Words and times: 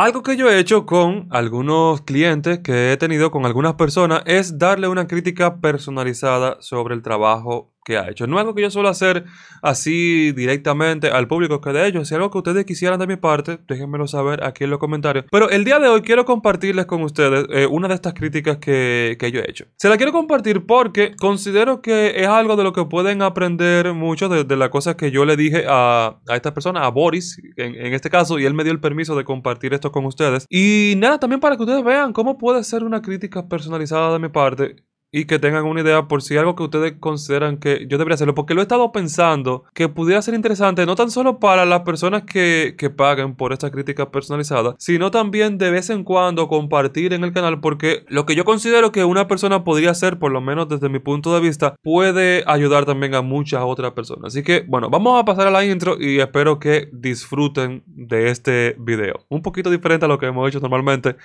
Algo 0.00 0.22
que 0.22 0.36
yo 0.36 0.48
he 0.48 0.60
hecho 0.60 0.86
con 0.86 1.26
algunos 1.32 2.02
clientes 2.02 2.60
que 2.60 2.92
he 2.92 2.96
tenido 2.96 3.32
con 3.32 3.44
algunas 3.46 3.74
personas 3.74 4.22
es 4.26 4.56
darle 4.56 4.86
una 4.86 5.08
crítica 5.08 5.60
personalizada 5.60 6.56
sobre 6.60 6.94
el 6.94 7.02
trabajo 7.02 7.74
que 7.88 7.96
ha 7.96 8.10
hecho. 8.10 8.26
No 8.26 8.36
es 8.36 8.40
algo 8.42 8.54
que 8.54 8.60
yo 8.60 8.70
suelo 8.70 8.90
hacer 8.90 9.24
así 9.62 10.32
directamente 10.32 11.08
al 11.08 11.26
público 11.26 11.62
que 11.62 11.72
de 11.72 11.86
ellos. 11.86 12.06
Si 12.06 12.14
es 12.14 12.16
algo 12.16 12.30
que 12.30 12.36
ustedes 12.36 12.66
quisieran 12.66 13.00
de 13.00 13.06
mi 13.06 13.16
parte, 13.16 13.60
déjenmelo 13.66 14.06
saber 14.06 14.44
aquí 14.44 14.64
en 14.64 14.70
los 14.70 14.78
comentarios. 14.78 15.24
Pero 15.30 15.48
el 15.48 15.64
día 15.64 15.78
de 15.78 15.88
hoy 15.88 16.02
quiero 16.02 16.26
compartirles 16.26 16.84
con 16.84 17.02
ustedes 17.02 17.46
eh, 17.48 17.66
una 17.66 17.88
de 17.88 17.94
estas 17.94 18.12
críticas 18.12 18.58
que, 18.58 19.16
yo 19.32 19.40
he 19.40 19.50
hecho. 19.50 19.64
Se 19.76 19.88
la 19.88 19.96
quiero 19.96 20.12
compartir 20.12 20.66
porque 20.66 21.16
considero 21.16 21.80
que 21.80 22.12
es 22.16 22.28
algo 22.28 22.56
de 22.56 22.64
lo 22.64 22.74
que 22.74 22.84
pueden 22.84 23.22
aprender 23.22 23.94
mucho 23.94 24.28
de, 24.28 24.56
las 24.56 24.68
cosas 24.68 24.96
que 24.96 25.10
yo 25.10 25.24
le 25.24 25.36
dije 25.36 25.64
a, 25.66 26.18
esta 26.28 26.52
persona, 26.52 26.84
a 26.84 26.90
Boris, 26.90 27.40
en 27.56 27.94
este 27.94 28.10
caso, 28.10 28.38
y 28.38 28.44
él 28.44 28.52
me 28.52 28.64
dio 28.64 28.72
el 28.72 28.80
permiso 28.80 29.16
de 29.16 29.24
compartir 29.24 29.72
esto 29.72 29.90
con 29.92 30.04
ustedes. 30.04 30.44
Y 30.50 30.94
nada, 30.98 31.18
también 31.18 31.40
para 31.40 31.56
que 31.56 31.62
ustedes 31.62 31.82
vean 31.82 32.12
cómo 32.12 32.36
puede 32.36 32.62
ser 32.64 32.84
una 32.84 33.00
crítica 33.00 33.48
personalizada 33.48 34.12
de 34.12 34.18
mi 34.18 34.28
parte 34.28 34.76
y 35.10 35.24
que 35.24 35.38
tengan 35.38 35.64
una 35.64 35.80
idea 35.80 36.08
por 36.08 36.22
si 36.22 36.36
algo 36.36 36.54
que 36.54 36.64
ustedes 36.64 36.94
consideran 37.00 37.58
que 37.58 37.86
yo 37.88 37.98
debería 37.98 38.14
hacerlo, 38.14 38.34
porque 38.34 38.54
lo 38.54 38.60
he 38.60 38.62
estado 38.62 38.92
pensando 38.92 39.64
que 39.74 39.88
pudiera 39.88 40.20
ser 40.22 40.34
interesante 40.34 40.84
no 40.86 40.96
tan 40.96 41.10
solo 41.10 41.38
para 41.38 41.64
las 41.64 41.82
personas 41.82 42.24
que, 42.24 42.74
que 42.76 42.90
paguen 42.90 43.34
por 43.34 43.52
esta 43.52 43.70
crítica 43.70 44.10
personalizada, 44.10 44.74
sino 44.78 45.10
también 45.10 45.58
de 45.58 45.70
vez 45.70 45.90
en 45.90 46.04
cuando 46.04 46.48
compartir 46.48 47.12
en 47.12 47.24
el 47.24 47.32
canal, 47.32 47.60
porque 47.60 48.04
lo 48.08 48.26
que 48.26 48.34
yo 48.34 48.44
considero 48.44 48.92
que 48.92 49.04
una 49.04 49.28
persona 49.28 49.64
podría 49.64 49.90
hacer, 49.90 50.18
por 50.18 50.32
lo 50.32 50.40
menos 50.40 50.68
desde 50.68 50.88
mi 50.88 50.98
punto 50.98 51.34
de 51.34 51.40
vista, 51.40 51.74
puede 51.82 52.44
ayudar 52.46 52.84
también 52.84 53.14
a 53.14 53.22
muchas 53.22 53.62
otras 53.64 53.92
personas. 53.92 54.34
Así 54.34 54.42
que, 54.42 54.64
bueno, 54.66 54.90
vamos 54.90 55.20
a 55.20 55.24
pasar 55.24 55.46
a 55.46 55.50
la 55.50 55.64
intro 55.64 55.96
y 55.98 56.20
espero 56.20 56.58
que 56.58 56.88
disfruten 56.92 57.82
de 57.86 58.30
este 58.30 58.76
video. 58.78 59.24
Un 59.28 59.42
poquito 59.42 59.70
diferente 59.70 60.04
a 60.04 60.08
lo 60.08 60.18
que 60.18 60.26
hemos 60.26 60.48
hecho 60.48 60.60
normalmente, 60.60 61.16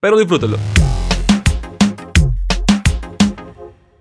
pero 0.00 0.18
disfrútenlo. 0.18 0.58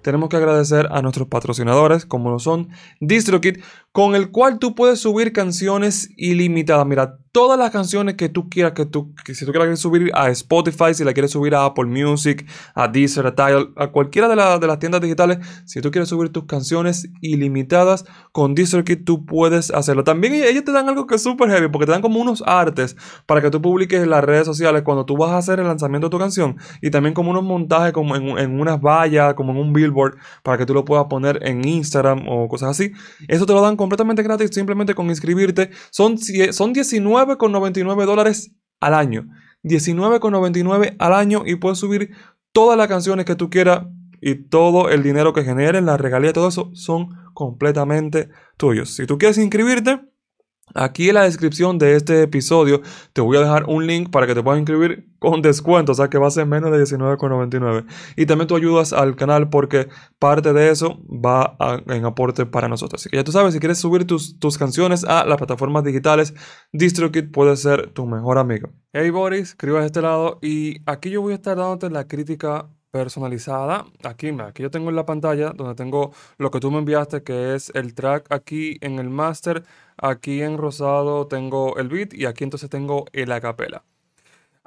Tenemos 0.01 0.29
que 0.29 0.37
agradecer 0.37 0.87
a 0.91 1.01
nuestros 1.01 1.27
patrocinadores, 1.27 2.05
como 2.05 2.29
lo 2.29 2.39
son 2.39 2.69
DistroKid, 2.99 3.59
con 3.97 4.13
el 4.13 4.29
cual 4.29 4.59
tú 4.59 4.75
puedes 4.75 4.99
subir 4.99 5.33
canciones 5.33 6.11
ilimitadas. 6.17 6.85
Mira, 6.85 7.17
todas 7.31 7.57
las 7.57 7.71
canciones 7.71 8.13
que 8.13 8.29
tú 8.29 8.49
quieras, 8.49 8.73
que 8.73 8.85
tú, 8.85 9.13
si 9.25 9.45
tú 9.45 9.51
quieres 9.51 9.79
subir 9.79 10.11
a 10.13 10.29
Spotify, 10.29 10.93
si 10.93 11.03
la 11.03 11.13
quieres 11.13 11.31
subir 11.31 11.55
a 11.55 11.65
Apple 11.65 11.85
Music, 11.85 12.47
a 12.73 12.87
Deezer, 12.87 13.25
a 13.27 13.35
Tidal, 13.35 13.73
a 13.75 13.87
cualquiera 13.87 14.27
de, 14.27 14.35
de 14.59 14.67
las 14.67 14.79
tiendas 14.79 15.01
digitales, 15.01 15.39
si 15.65 15.81
tú 15.81 15.89
quieres 15.91 16.09
subir 16.09 16.31
tus 16.31 16.45
canciones 16.45 17.09
ilimitadas, 17.21 18.05
con 18.31 18.53
DistroKid 18.53 19.03
tú 19.03 19.25
puedes 19.25 19.71
hacerlo. 19.71 20.03
También 20.03 20.33
ellos 20.33 20.63
te 20.63 20.71
dan 20.71 20.89
algo 20.89 21.07
que 21.07 21.15
es 21.15 21.23
súper 21.23 21.49
heavy, 21.49 21.67
porque 21.67 21.85
te 21.87 21.91
dan 21.91 22.01
como 22.01 22.19
unos 22.19 22.43
artes 22.45 22.95
para 23.25 23.41
que 23.41 23.49
tú 23.49 23.61
publiques 23.61 24.01
en 24.01 24.09
las 24.09 24.23
redes 24.23 24.45
sociales 24.45 24.83
cuando 24.83 25.05
tú 25.05 25.17
vas 25.17 25.31
a 25.31 25.37
hacer 25.37 25.59
el 25.59 25.67
lanzamiento 25.67 26.07
de 26.07 26.11
tu 26.11 26.19
canción, 26.19 26.57
y 26.81 26.89
también 26.91 27.13
como 27.13 27.31
unos 27.31 27.43
montajes 27.43 27.93
como 27.93 28.15
en, 28.15 28.37
en 28.37 28.59
unas 28.59 28.79
vallas, 28.79 29.33
como 29.33 29.53
en 29.53 29.57
un 29.57 29.73
billboard, 29.73 30.17
para 30.43 30.57
que 30.59 30.65
tú 30.65 30.75
lo 30.75 30.85
puedas 30.85 31.05
poner 31.05 31.39
en 31.41 31.67
Instagram 31.67 32.27
o 32.27 32.47
cosas 32.47 32.69
así. 32.69 32.93
Eso 33.27 33.45
te 33.45 33.53
lo 33.53 33.61
dan 33.61 33.75
completamente 33.87 34.23
gratis, 34.23 34.49
simplemente 34.53 34.93
con 34.93 35.07
inscribirte. 35.07 35.71
Son, 35.91 36.17
son 36.17 36.73
19 36.73 37.37
19,99 37.37 38.05
dólares 38.05 38.51
al 38.79 38.93
año. 38.93 39.27
19,99 39.63 40.95
al 40.99 41.13
año 41.13 41.43
y 41.45 41.55
puedes 41.55 41.79
subir 41.79 42.11
todas 42.51 42.77
las 42.77 42.87
canciones 42.87 43.25
que 43.25 43.35
tú 43.35 43.49
quieras 43.49 43.85
y 44.21 44.35
todo 44.35 44.89
el 44.89 45.03
dinero 45.03 45.33
que 45.33 45.43
generen, 45.43 45.85
la 45.85 45.97
regalía, 45.97 46.33
todo 46.33 46.47
eso 46.47 46.71
son 46.73 47.09
completamente 47.33 48.29
tuyos. 48.57 48.95
Si 48.95 49.05
tú 49.05 49.17
quieres 49.17 49.37
inscribirte, 49.37 50.01
Aquí 50.75 51.09
en 51.09 51.15
la 51.15 51.23
descripción 51.23 51.77
de 51.77 51.95
este 51.95 52.23
episodio 52.23 52.81
te 53.13 53.21
voy 53.21 53.37
a 53.37 53.41
dejar 53.41 53.65
un 53.65 53.87
link 53.87 54.09
para 54.11 54.27
que 54.27 54.35
te 54.35 54.43
puedas 54.43 54.59
inscribir 54.59 55.09
con 55.19 55.41
descuento, 55.41 55.93
o 55.93 55.95
sea 55.95 56.09
que 56.09 56.17
va 56.17 56.27
a 56.27 56.31
ser 56.31 56.45
menos 56.45 56.71
de 56.71 56.77
$19,99. 56.83 57.85
Y 58.15 58.25
también 58.25 58.47
tú 58.47 58.55
ayudas 58.55 58.93
al 58.93 59.15
canal 59.15 59.49
porque 59.49 59.87
parte 60.19 60.53
de 60.53 60.69
eso 60.69 60.99
va 61.07 61.57
en 61.87 62.05
aporte 62.05 62.45
para 62.45 62.67
nosotros. 62.67 63.01
Así 63.01 63.09
que 63.09 63.17
ya 63.17 63.23
tú 63.23 63.31
sabes, 63.31 63.53
si 63.53 63.59
quieres 63.59 63.79
subir 63.79 64.05
tus, 64.05 64.39
tus 64.39 64.57
canciones 64.57 65.03
a 65.05 65.25
las 65.25 65.37
plataformas 65.37 65.83
digitales, 65.83 66.33
DistroKid 66.73 67.31
puede 67.31 67.55
ser 67.55 67.91
tu 67.93 68.05
mejor 68.05 68.37
amigo. 68.37 68.69
Hey 68.93 69.09
Boris, 69.09 69.49
escribas 69.49 69.81
de 69.81 69.87
este 69.87 70.01
lado 70.01 70.39
y 70.41 70.81
aquí 70.85 71.09
yo 71.09 71.21
voy 71.21 71.31
a 71.31 71.35
estar 71.35 71.57
dándote 71.57 71.89
la 71.89 72.07
crítica 72.07 72.69
personalizada. 72.91 73.85
Aquí, 74.03 74.29
aquí 74.39 74.63
yo 74.63 74.71
tengo 74.71 74.89
en 74.89 74.95
la 74.95 75.05
pantalla 75.05 75.51
donde 75.51 75.75
tengo 75.75 76.11
lo 76.37 76.51
que 76.51 76.59
tú 76.59 76.71
me 76.71 76.79
enviaste, 76.79 77.23
que 77.23 77.55
es 77.55 77.71
el 77.75 77.93
track 77.95 78.31
aquí 78.31 78.77
en 78.81 78.99
el 78.99 79.09
master. 79.09 79.63
Aquí 79.97 80.41
en 80.41 80.57
rosado 80.57 81.27
tengo 81.27 81.77
el 81.77 81.89
beat 81.89 82.13
y 82.13 82.25
aquí 82.25 82.43
entonces 82.43 82.69
tengo 82.69 83.05
el 83.13 83.31
acapela. 83.31 83.83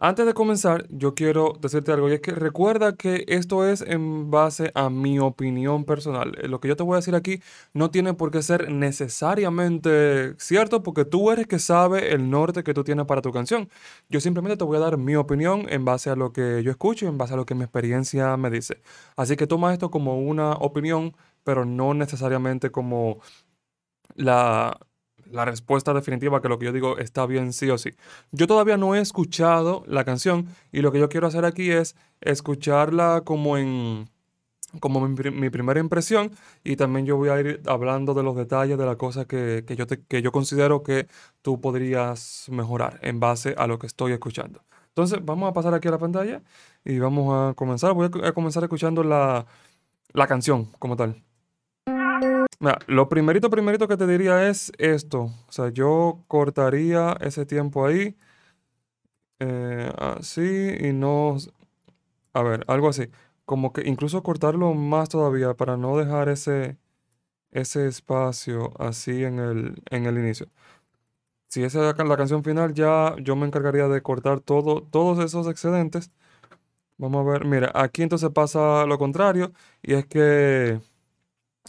Antes 0.02 0.24
de 0.24 0.32
comenzar, 0.32 0.86
yo 0.88 1.14
quiero 1.14 1.52
decirte 1.60 1.92
algo 1.92 2.08
y 2.08 2.14
es 2.14 2.20
que 2.22 2.30
recuerda 2.32 2.96
que 2.96 3.26
esto 3.28 3.68
es 3.68 3.82
en 3.82 4.30
base 4.30 4.72
a 4.74 4.88
mi 4.88 5.18
opinión 5.18 5.84
personal. 5.84 6.32
Lo 6.48 6.58
que 6.58 6.68
yo 6.68 6.76
te 6.76 6.82
voy 6.82 6.94
a 6.94 6.96
decir 6.96 7.14
aquí 7.14 7.42
no 7.74 7.90
tiene 7.90 8.14
por 8.14 8.30
qué 8.30 8.40
ser 8.42 8.70
necesariamente 8.72 10.34
cierto 10.38 10.82
porque 10.82 11.04
tú 11.04 11.30
eres 11.30 11.46
que 11.46 11.58
sabe 11.58 12.14
el 12.14 12.30
norte 12.30 12.64
que 12.64 12.72
tú 12.72 12.82
tienes 12.82 13.04
para 13.04 13.20
tu 13.20 13.30
canción. 13.30 13.68
Yo 14.08 14.20
simplemente 14.20 14.56
te 14.56 14.64
voy 14.64 14.78
a 14.78 14.80
dar 14.80 14.96
mi 14.96 15.16
opinión 15.16 15.66
en 15.68 15.84
base 15.84 16.08
a 16.08 16.16
lo 16.16 16.32
que 16.32 16.62
yo 16.62 16.70
escucho 16.70 17.04
y 17.04 17.08
en 17.08 17.18
base 17.18 17.34
a 17.34 17.36
lo 17.36 17.44
que 17.44 17.54
mi 17.54 17.64
experiencia 17.64 18.38
me 18.38 18.48
dice. 18.48 18.80
Así 19.16 19.36
que 19.36 19.46
toma 19.46 19.74
esto 19.74 19.90
como 19.90 20.18
una 20.18 20.52
opinión, 20.52 21.14
pero 21.44 21.66
no 21.66 21.92
necesariamente 21.92 22.70
como 22.70 23.18
la, 24.14 24.78
la 25.32 25.44
respuesta 25.44 25.94
definitiva 25.94 26.40
que 26.40 26.48
lo 26.48 26.58
que 26.58 26.66
yo 26.66 26.72
digo 26.72 26.98
está 26.98 27.26
bien 27.26 27.52
sí 27.52 27.70
o 27.70 27.78
sí. 27.78 27.90
Yo 28.32 28.46
todavía 28.46 28.76
no 28.76 28.94
he 28.94 29.00
escuchado 29.00 29.84
la 29.86 30.04
canción 30.04 30.48
y 30.72 30.80
lo 30.80 30.92
que 30.92 30.98
yo 30.98 31.08
quiero 31.08 31.26
hacer 31.26 31.44
aquí 31.44 31.70
es 31.70 31.96
escucharla 32.20 33.22
como 33.24 33.56
en 33.56 34.08
como 34.78 35.00
mi, 35.00 35.50
primera 35.50 35.80
impresión 35.80 36.30
y 36.62 36.76
también 36.76 37.04
yo 37.04 37.16
voy 37.16 37.28
a 37.30 37.40
ir 37.40 37.60
hablando 37.66 38.14
de 38.14 38.22
los 38.22 38.36
detalles 38.36 38.78
de 38.78 38.86
las 38.86 38.94
cosas 38.96 39.26
que, 39.26 39.64
yo 39.76 39.86
que 39.86 40.22
yo 40.22 40.30
considero 40.30 40.84
que 40.84 41.08
tú 41.42 41.60
podrías 41.60 42.46
mejorar 42.50 43.00
en 43.02 43.18
base 43.18 43.54
a 43.58 43.66
lo 43.66 43.80
que 43.80 43.88
estoy 43.88 44.12
escuchando. 44.12 44.62
Entonces 44.88 45.24
vamos 45.24 45.50
a 45.50 45.52
pasar 45.52 45.74
aquí 45.74 45.88
a 45.88 45.92
la 45.92 45.98
pantalla 45.98 46.42
y 46.84 46.98
vamos 47.00 47.34
a 47.34 47.54
comenzar. 47.54 47.94
Voy 47.94 48.10
a, 48.22 48.32
comenzar 48.32 48.62
escuchando 48.62 49.02
la, 49.02 49.46
la 50.12 50.26
canción 50.28 50.66
como 50.78 50.96
tal 50.96 51.20
lo 52.86 53.08
primerito, 53.08 53.50
primerito 53.50 53.88
que 53.88 53.96
te 53.96 54.06
diría 54.06 54.48
es 54.48 54.72
esto. 54.78 55.22
O 55.48 55.52
sea, 55.52 55.70
yo 55.70 56.24
cortaría 56.28 57.16
ese 57.20 57.46
tiempo 57.46 57.86
ahí. 57.86 58.16
Eh, 59.38 59.92
así 59.98 60.76
y 60.80 60.92
no... 60.92 61.36
A 62.34 62.42
ver, 62.42 62.64
algo 62.68 62.88
así. 62.88 63.08
Como 63.44 63.72
que 63.72 63.82
incluso 63.88 64.22
cortarlo 64.22 64.74
más 64.74 65.08
todavía 65.08 65.54
para 65.54 65.76
no 65.76 65.96
dejar 65.98 66.28
ese, 66.28 66.78
ese 67.52 67.88
espacio 67.88 68.72
así 68.80 69.24
en 69.24 69.38
el, 69.40 69.82
en 69.90 70.06
el 70.06 70.18
inicio. 70.18 70.48
Si 71.48 71.64
esa 71.64 71.90
es 71.90 71.98
la 71.98 72.16
canción 72.16 72.44
final, 72.44 72.74
ya 72.74 73.16
yo 73.20 73.34
me 73.36 73.46
encargaría 73.46 73.88
de 73.88 74.02
cortar 74.02 74.40
todo, 74.40 74.82
todos 74.84 75.18
esos 75.18 75.48
excedentes. 75.48 76.12
Vamos 76.98 77.26
a 77.26 77.30
ver, 77.32 77.44
mira, 77.46 77.72
aquí 77.74 78.02
entonces 78.02 78.30
pasa 78.30 78.86
lo 78.86 78.98
contrario 78.98 79.52
y 79.82 79.94
es 79.94 80.06
que 80.06 80.80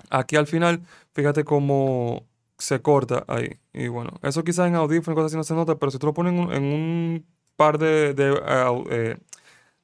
Aquí 0.10 0.36
al 0.36 0.48
final, 0.48 0.82
fíjate 1.14 1.44
cómo 1.44 2.26
se 2.58 2.82
corta 2.82 3.26
ahí. 3.28 3.60
Y 3.74 3.88
bueno, 3.88 4.12
eso 4.24 4.44
quizás 4.44 4.68
en 4.68 4.76
audífonos 4.76 5.16
cosas 5.16 5.32
así 5.32 5.38
no 5.38 5.44
se 5.44 5.56
nota, 5.56 5.78
pero 5.78 5.92
si 5.92 6.00
tú 6.00 6.08
lo 6.08 6.14
pones 6.14 6.34
en 6.34 6.64
un, 6.64 7.26
par 7.56 7.78
de, 7.78 8.16
eh, 8.18 9.18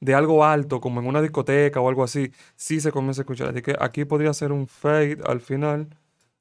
de, 0.00 0.14
algo 0.14 0.44
alto, 0.44 0.80
como 0.80 1.00
en 1.00 1.06
una 1.06 1.22
discoteca 1.22 1.80
o 1.80 1.88
algo 1.88 2.04
así, 2.04 2.32
sí 2.56 2.80
se 2.80 2.92
comienza 2.92 3.22
a 3.22 3.24
escuchar. 3.24 3.48
Así 3.48 3.62
que 3.62 3.76
aquí 3.80 4.04
podría 4.04 4.32
ser 4.34 4.52
un 4.52 4.66
fade 4.68 5.18
al 5.26 5.40
final, 5.40 5.88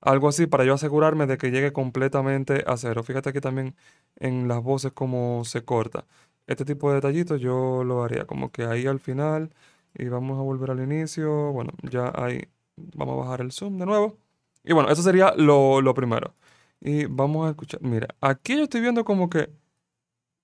algo 0.02 0.28
así, 0.30 0.48
para 0.48 0.64
yo 0.66 0.74
asegurarme 0.74 1.28
de 1.28 1.38
que 1.38 1.52
llegue 1.52 1.74
completamente 1.74 2.64
a 2.68 2.78
cero. 2.78 3.04
Fíjate 3.04 3.30
aquí 3.30 3.42
también 3.42 3.76
en 4.18 4.48
las 4.48 4.62
voces 4.64 4.92
cómo 4.94 5.44
se 5.46 5.64
corta. 5.66 6.06
Este 6.48 6.66
tipo 6.66 6.90
de 6.90 6.96
detallitos 6.96 7.42
yo 7.42 7.84
lo 7.84 8.04
haría 8.04 8.25
como 8.25 8.51
que 8.51 8.66
ahí 8.66 8.88
al 8.88 9.00
final 9.00 9.51
y 9.96 10.07
vamos 10.07 10.40
a 10.40 10.42
volver 10.44 10.72
al 10.72 10.81
inicio. 10.81 11.51
Bueno, 11.51 11.74
ya 11.84 12.12
ahí 12.16 12.48
Vamos 12.77 13.15
a 13.15 13.25
bajar 13.25 13.41
el 13.41 13.51
zoom 13.51 13.77
de 13.77 13.85
nuevo. 13.85 14.18
Y 14.63 14.74
bueno, 14.74 14.89
eso 14.89 15.01
sería 15.01 15.33
lo, 15.35 15.94
primero. 15.94 16.33
Y 16.79 17.06
vamos 17.06 17.47
a 17.47 17.51
escuchar. 17.51 17.81
Mira, 17.81 18.07
aquí 18.21 18.56
yo 18.56 18.63
estoy 18.63 18.81
viendo 18.81 19.03
como 19.03 19.29
que 19.29 19.50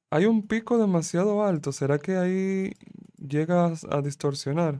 hay 0.09 0.25
un 0.25 0.47
pico 0.47 0.77
demasiado 0.77 1.43
alto. 1.43 1.71
¿Será 1.71 1.99
que 1.99 2.17
ahí 2.17 2.73
llegas 3.17 3.85
a 3.89 4.01
distorsionar? 4.01 4.79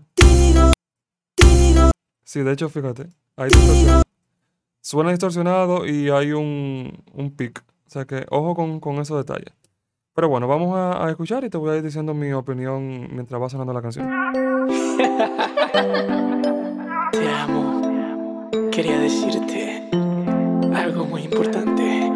Sí, 2.23 2.41
de 2.41 2.51
hecho, 2.51 2.69
fíjate. 2.69 3.09
Hay 3.35 3.49
Suena 4.81 5.11
distorsionado 5.11 5.85
y 5.85 6.09
hay 6.09 6.31
un, 6.33 7.03
un 7.13 7.31
pic. 7.35 7.63
O 7.87 7.89
sea 7.89 8.05
que 8.05 8.25
ojo 8.29 8.55
con, 8.55 8.79
con 8.79 8.95
esos 8.97 9.17
detalles. 9.17 9.53
Pero 10.13 10.29
bueno, 10.29 10.47
vamos 10.47 10.75
a, 10.75 11.05
a, 11.05 11.09
escuchar 11.09 11.43
y 11.43 11.49
te 11.49 11.57
voy 11.57 11.71
a 11.71 11.77
ir 11.77 11.83
diciendo 11.83 12.13
mi 12.13 12.31
opinión 12.33 13.07
mientras 13.13 13.41
va 13.41 13.49
sonando 13.49 13.73
la 13.73 13.81
canción. 13.81 14.09
Te 17.13 17.29
amo. 17.29 18.49
Quería 18.71 18.99
decirte 18.99 19.87
algo 20.73 21.05
muy 21.05 21.21
importante. 21.21 22.11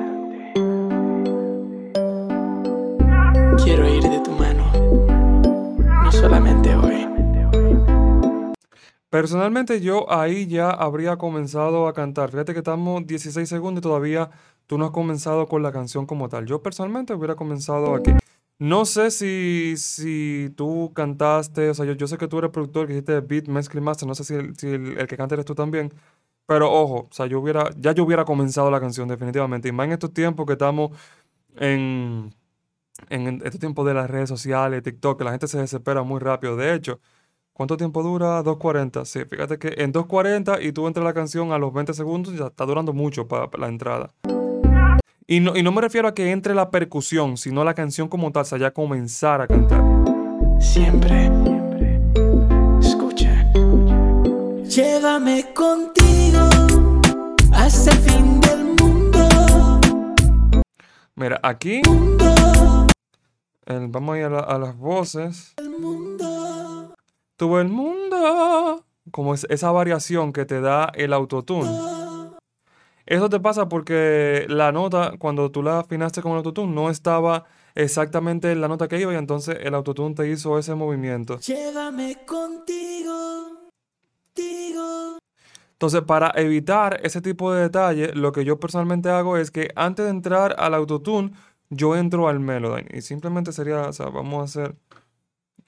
Quiero 3.63 3.87
ir 3.87 4.01
de 4.01 4.19
tu 4.21 4.31
mano, 4.31 4.71
no 6.03 6.11
solamente 6.11 6.75
hoy. 6.75 7.07
Personalmente 9.11 9.81
yo 9.81 10.11
ahí 10.11 10.47
ya 10.47 10.71
habría 10.71 11.17
comenzado 11.17 11.87
a 11.87 11.93
cantar. 11.93 12.31
Fíjate 12.31 12.53
que 12.53 12.59
estamos 12.59 13.05
16 13.05 13.47
segundos 13.47 13.81
y 13.81 13.83
todavía 13.83 14.31
tú 14.65 14.79
no 14.79 14.85
has 14.85 14.91
comenzado 14.91 15.47
con 15.47 15.61
la 15.61 15.71
canción 15.71 16.07
como 16.07 16.27
tal. 16.27 16.47
Yo 16.47 16.63
personalmente 16.63 17.13
hubiera 17.13 17.35
comenzado 17.35 17.93
aquí. 17.93 18.13
No 18.59 18.85
sé 18.85 19.11
si, 19.11 19.75
si 19.77 20.51
tú 20.55 20.91
cantaste, 20.95 21.69
o 21.69 21.73
sea, 21.75 21.85
yo, 21.85 21.93
yo 21.93 22.07
sé 22.07 22.17
que 22.17 22.27
tú 22.27 22.39
eres 22.39 22.49
productor, 22.51 22.87
que 22.87 22.93
hiciste 22.93 23.19
beat, 23.21 23.47
mezcla 23.47 23.79
y 23.79 23.83
master, 23.83 24.07
no 24.07 24.15
sé 24.15 24.23
si, 24.23 24.33
el, 24.33 24.97
el, 24.97 25.07
que 25.07 25.15
canta 25.17 25.35
eres 25.35 25.45
tú 25.45 25.53
también, 25.53 25.93
pero 26.47 26.71
ojo, 26.71 27.07
o 27.09 27.13
sea, 27.13 27.27
yo 27.27 27.39
hubiera, 27.39 27.69
ya 27.77 27.91
yo 27.91 28.03
hubiera 28.03 28.25
comenzado 28.25 28.71
la 28.71 28.79
canción 28.79 29.07
definitivamente, 29.07 29.69
y 29.69 29.71
más 29.71 29.85
en 29.85 29.93
estos 29.93 30.13
tiempos 30.13 30.47
que 30.47 30.53
estamos 30.53 30.91
en, 31.57 32.33
en 33.09 33.41
este 33.45 33.59
tiempo 33.59 33.85
de 33.85 33.93
las 33.93 34.09
redes 34.09 34.29
sociales, 34.29 34.83
TikTok, 34.83 35.21
la 35.21 35.31
gente 35.31 35.47
se 35.47 35.59
desespera 35.59 36.03
muy 36.03 36.19
rápido. 36.19 36.55
De 36.55 36.73
hecho, 36.73 36.99
¿cuánto 37.53 37.77
tiempo 37.77 38.03
dura? 38.03 38.43
2.40. 38.43 39.05
Sí, 39.05 39.25
fíjate 39.25 39.59
que 39.59 39.75
en 39.83 39.93
2.40 39.93 40.63
y 40.63 40.71
tú 40.71 40.87
entras 40.87 41.03
la 41.05 41.13
canción 41.13 41.51
a 41.51 41.57
los 41.59 41.73
20 41.73 41.93
segundos, 41.93 42.35
ya 42.35 42.47
está 42.47 42.65
durando 42.65 42.93
mucho 42.93 43.27
para 43.27 43.49
la 43.57 43.67
entrada. 43.67 44.13
Y 45.29 45.41
no, 45.41 45.57
y 45.57 45.63
no 45.63 45.71
me 45.73 45.81
refiero 45.81 46.07
a 46.07 46.13
que 46.15 46.31
entre 46.31 46.55
la 46.55 46.71
percusión, 46.71 47.35
sino 47.35 47.63
la 47.65 47.73
canción 47.73 48.07
como 48.07 48.31
tal, 48.31 48.43
o 48.43 48.45
sea, 48.45 48.57
ya 48.57 48.71
comenzar 48.71 49.41
a 49.41 49.47
cantar. 49.47 49.83
Siempre. 50.59 51.29
Escucha. 52.81 53.51
Llévame 54.63 55.53
contigo 55.53 56.39
hasta 57.51 57.91
el 57.91 57.97
fin 57.97 58.39
del 58.39 58.63
mundo. 58.81 59.27
Mira, 61.15 61.39
aquí 61.43 61.81
el- 63.65 63.87
vamos 63.89 64.15
a 64.15 64.19
ir 64.19 64.25
a, 64.25 64.29
la- 64.29 64.39
a 64.39 64.57
las 64.57 64.77
voces. 64.77 65.53
el 65.57 65.69
mundo. 65.71 66.95
Todo 67.35 67.59
el 67.59 67.67
mundo. 67.67 68.85
Como 69.11 69.33
es, 69.33 69.45
esa 69.49 69.71
variación 69.71 70.31
que 70.31 70.45
te 70.45 70.61
da 70.61 70.89
el 70.95 71.11
autotune. 71.11 71.69
Eso 73.07 73.29
te 73.29 73.39
pasa 73.39 73.69
porque 73.69 74.45
la 74.49 74.73
nota, 74.73 75.13
cuando 75.17 75.49
tú 75.49 75.63
la 75.63 75.79
afinaste 75.79 76.21
con 76.21 76.33
el 76.33 76.39
autotune, 76.39 76.73
no 76.73 76.89
estaba 76.89 77.45
exactamente 77.73 78.51
en 78.51 78.59
la 78.59 78.67
nota 78.67 78.89
que 78.89 78.99
iba 78.99 79.13
y 79.13 79.15
entonces 79.15 79.57
el 79.61 79.73
autotune 79.75 80.13
te 80.13 80.29
hizo 80.29 80.59
ese 80.59 80.75
movimiento. 80.75 81.39
Llévame 81.39 82.25
contigo, 82.25 83.69
contigo. 84.35 85.17
Entonces, 85.71 86.01
para 86.01 86.33
evitar 86.35 86.99
ese 87.01 87.21
tipo 87.21 87.53
de 87.53 87.61
detalle, 87.61 88.13
lo 88.13 88.33
que 88.33 88.43
yo 88.43 88.59
personalmente 88.59 89.09
hago 89.09 89.37
es 89.37 89.51
que 89.51 89.69
antes 89.75 90.03
de 90.03 90.11
entrar 90.11 90.55
al 90.59 90.73
autotune, 90.73 91.31
yo 91.69 91.95
entro 91.95 92.27
al 92.27 92.41
Melodyne. 92.41 92.89
Y 92.93 93.01
simplemente 93.01 93.53
sería, 93.53 93.83
o 93.83 93.93
sea, 93.93 94.07
vamos 94.07 94.41
a 94.41 94.43
hacer 94.43 94.75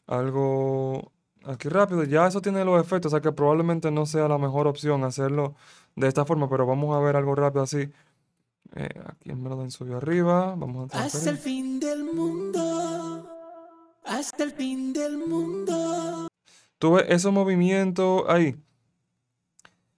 algo 0.07 1.11
aquí 1.45 1.69
rápido. 1.69 2.03
Ya 2.03 2.27
eso 2.27 2.41
tiene 2.41 2.65
los 2.65 2.81
efectos, 2.81 3.13
o 3.13 3.15
sea 3.15 3.21
que 3.21 3.31
probablemente 3.31 3.91
no 3.91 4.05
sea 4.05 4.27
la 4.27 4.37
mejor 4.37 4.67
opción 4.67 5.03
hacerlo 5.03 5.55
de 5.99 6.07
esta 6.07 6.25
forma, 6.25 6.49
pero 6.49 6.65
vamos 6.65 6.95
a 6.95 6.99
ver 6.99 7.15
algo 7.15 7.35
rápido 7.35 7.63
así. 7.63 7.89
Eh, 8.75 8.89
aquí 9.05 9.29
el 9.29 9.35
Melodyne 9.35 9.71
subió 9.71 9.97
arriba, 9.97 10.55
vamos 10.55 10.93
a 10.93 11.03
Hasta 11.03 11.29
el 11.29 11.37
fin 11.37 11.79
del 11.79 12.03
mundo. 12.05 13.27
Hasta 14.05 14.43
el 14.43 14.51
fin 14.51 14.93
del 14.93 15.17
mundo. 15.17 16.27
Tú 16.77 16.93
ves 16.93 17.05
esos 17.09 17.33
movimientos 17.33 18.23
ahí. 18.27 18.55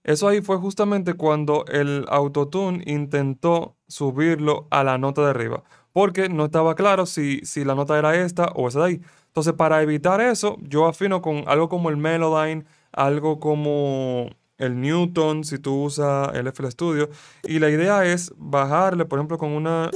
Eso 0.02 0.26
ahí 0.26 0.40
fue 0.40 0.56
justamente 0.56 1.14
cuando 1.14 1.64
el 1.66 2.04
autotune 2.08 2.82
intentó 2.86 3.76
subirlo 3.86 4.66
a 4.70 4.82
la 4.82 4.98
nota 4.98 5.22
de 5.22 5.30
arriba, 5.30 5.62
porque 5.92 6.28
no 6.28 6.46
estaba 6.46 6.74
claro 6.74 7.06
si, 7.06 7.38
si 7.44 7.64
la 7.64 7.76
nota 7.76 7.96
era 7.96 8.16
esta 8.16 8.46
o 8.56 8.66
esa 8.66 8.80
de 8.80 8.86
ahí. 8.86 9.00
Entonces, 9.28 9.52
para 9.52 9.80
evitar 9.80 10.20
eso, 10.20 10.56
yo 10.60 10.86
afino 10.86 11.22
con 11.22 11.44
algo 11.46 11.68
como 11.68 11.88
el 11.88 11.96
Melodyne, 11.96 12.64
algo 12.90 13.38
como 13.38 14.28
el 14.62 14.80
Newton, 14.80 15.44
si 15.44 15.58
tú 15.58 15.82
usas 15.82 16.34
el 16.34 16.46
FL 16.46 16.70
Studio, 16.70 17.10
y 17.42 17.58
la 17.58 17.68
idea 17.68 18.04
es 18.04 18.32
bajarle, 18.36 19.04
por 19.04 19.18
ejemplo, 19.18 19.36
con 19.36 19.50
una 19.50 19.90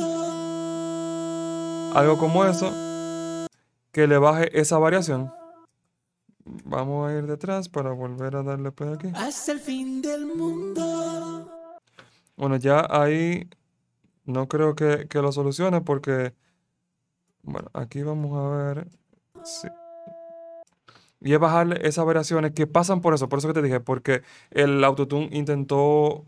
algo 1.95 2.19
como 2.19 2.45
eso, 2.45 2.73
que 3.93 4.07
le 4.07 4.19
baje 4.19 4.59
esa 4.59 4.77
variación. 4.79 5.33
Vamos 6.65 7.09
a 7.09 7.15
ir 7.15 7.27
detrás 7.27 7.69
para 7.69 7.93
volver 7.93 8.37
a 8.37 8.43
darle 8.43 8.73
play 8.73 8.93
aquí. 8.93 9.13
Hasta 9.15 9.53
el 9.53 9.61
fin 9.61 10.03
del 10.03 10.27
mundo. 10.27 11.49
Bueno, 12.37 12.57
ya 12.57 12.87
ahí 12.91 13.49
no 14.25 14.49
creo 14.49 14.75
que, 14.75 15.07
que 15.09 15.23
lo 15.23 15.33
solucione 15.33 15.81
porque, 15.81 16.35
bueno, 17.43 17.71
aquí 17.73 18.03
vamos 18.03 18.37
a 18.37 18.49
ver. 18.49 18.89
Sí. 19.45 19.69
Y 21.26 21.34
es 21.34 21.40
bajarle 21.40 21.81
esas 21.82 22.06
variaciones 22.06 22.52
que 22.52 22.69
pasan 22.69 23.00
por 23.00 23.12
eso, 23.12 23.28
por 23.28 23.40
eso 23.40 23.49
que 23.49 23.55
te 23.55 23.62
dije, 23.62 23.81
porque 23.81 24.23
el 24.52 24.84
autotune 24.84 25.28
intentó 25.32 26.25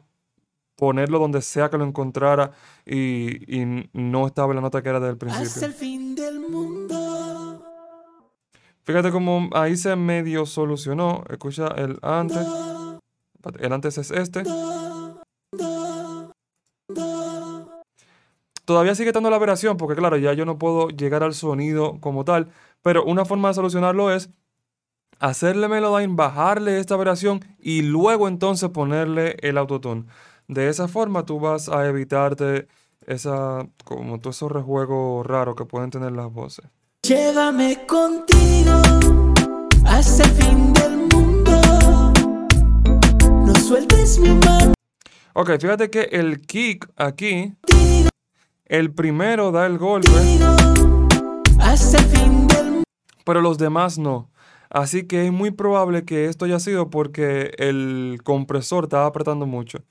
ponerlo 0.75 1.21
donde 1.21 1.41
sea 1.41 1.71
que 1.71 1.79
lo 1.79 1.85
encontrara 1.85 2.51
y, 2.85 3.61
y 3.61 3.89
no 3.93 4.27
estaba 4.27 4.51
en 4.51 4.57
la 4.57 4.63
nota 4.63 4.83
que 4.83 4.89
era 4.89 4.99
desde 4.99 5.11
el 5.13 5.29
Hasta 5.29 5.39
principio. 5.39 5.67
el 5.69 5.75
fin 5.75 6.15
del 6.17 6.41
mundo. 6.41 7.65
Fíjate 8.83 9.13
cómo 9.13 9.49
ahí 9.53 9.77
se 9.77 9.95
medio 9.95 10.47
solucionó. 10.47 11.23
Escucha 11.31 11.69
el 11.77 12.01
antes. 12.03 12.45
El 13.61 13.73
antes 13.73 13.99
es 13.99 14.11
este. 14.11 14.43
Todavía 18.65 18.97
sigue 18.97 19.11
estando 19.11 19.31
la 19.31 19.39
variación 19.39 19.77
porque 19.77 19.95
claro, 19.95 20.17
ya 20.17 20.33
yo 20.33 20.45
no 20.45 20.59
puedo 20.59 20.89
llegar 20.89 21.23
al 21.23 21.35
sonido 21.35 22.01
como 22.01 22.25
tal. 22.25 22.51
Pero 22.83 23.05
una 23.05 23.25
forma 23.25 23.49
de 23.49 23.55
solucionarlo 23.55 24.13
es 24.13 24.31
hacerle 25.19 25.69
Melodyne, 25.69 26.15
bajarle 26.15 26.79
esta 26.79 26.97
variación 26.97 27.45
y 27.61 27.83
luego 27.83 28.29
entonces 28.29 28.71
ponerle 28.71 29.37
el 29.41 29.59
autotune. 29.59 30.05
De 30.47 30.69
esa 30.69 30.89
forma 30.89 31.25
tú 31.25 31.41
vas 31.41 31.69
a 31.69 31.87
evitarte 31.87 32.69
esa, 33.07 33.67
como 33.85 34.21
todos 34.21 34.37
esos 34.37 34.53
rejuegos 34.53 35.27
raros 35.27 35.57
que 35.57 35.65
pueden 35.65 35.91
tener 35.91 36.13
las 36.13 36.33
voces. 36.33 36.67
Llévame 37.03 37.87
contigo 37.87 38.83
hasta 39.85 40.25
el 40.25 40.31
fin 40.31 40.73
del 40.73 40.97
mundo. 41.15 41.61
No 43.47 43.55
sueltes 43.55 44.19
mi 44.19 44.31
mano. 44.31 44.75
Ok, 45.35 45.51
fíjate 45.61 45.91
que 45.91 46.03
el 46.13 46.41
kick 46.41 46.91
aquí, 46.97 47.55
el 48.67 48.93
primero 48.93 49.53
da 49.53 49.67
el 49.67 49.79
golpe, 49.79 50.11
pero 53.25 53.41
los 53.41 53.59
demás 53.59 53.99
no. 53.99 54.31
Así 54.71 55.07
que 55.07 55.27
es 55.27 55.33
muy 55.33 55.51
probable 55.51 56.05
que 56.05 56.27
esto 56.27 56.45
haya 56.45 56.61
sido 56.61 56.91
porque 56.91 57.53
el 57.59 58.21
compresor 58.23 58.85
estaba 58.85 59.07
apretando 59.07 59.47
mucho. 59.47 59.83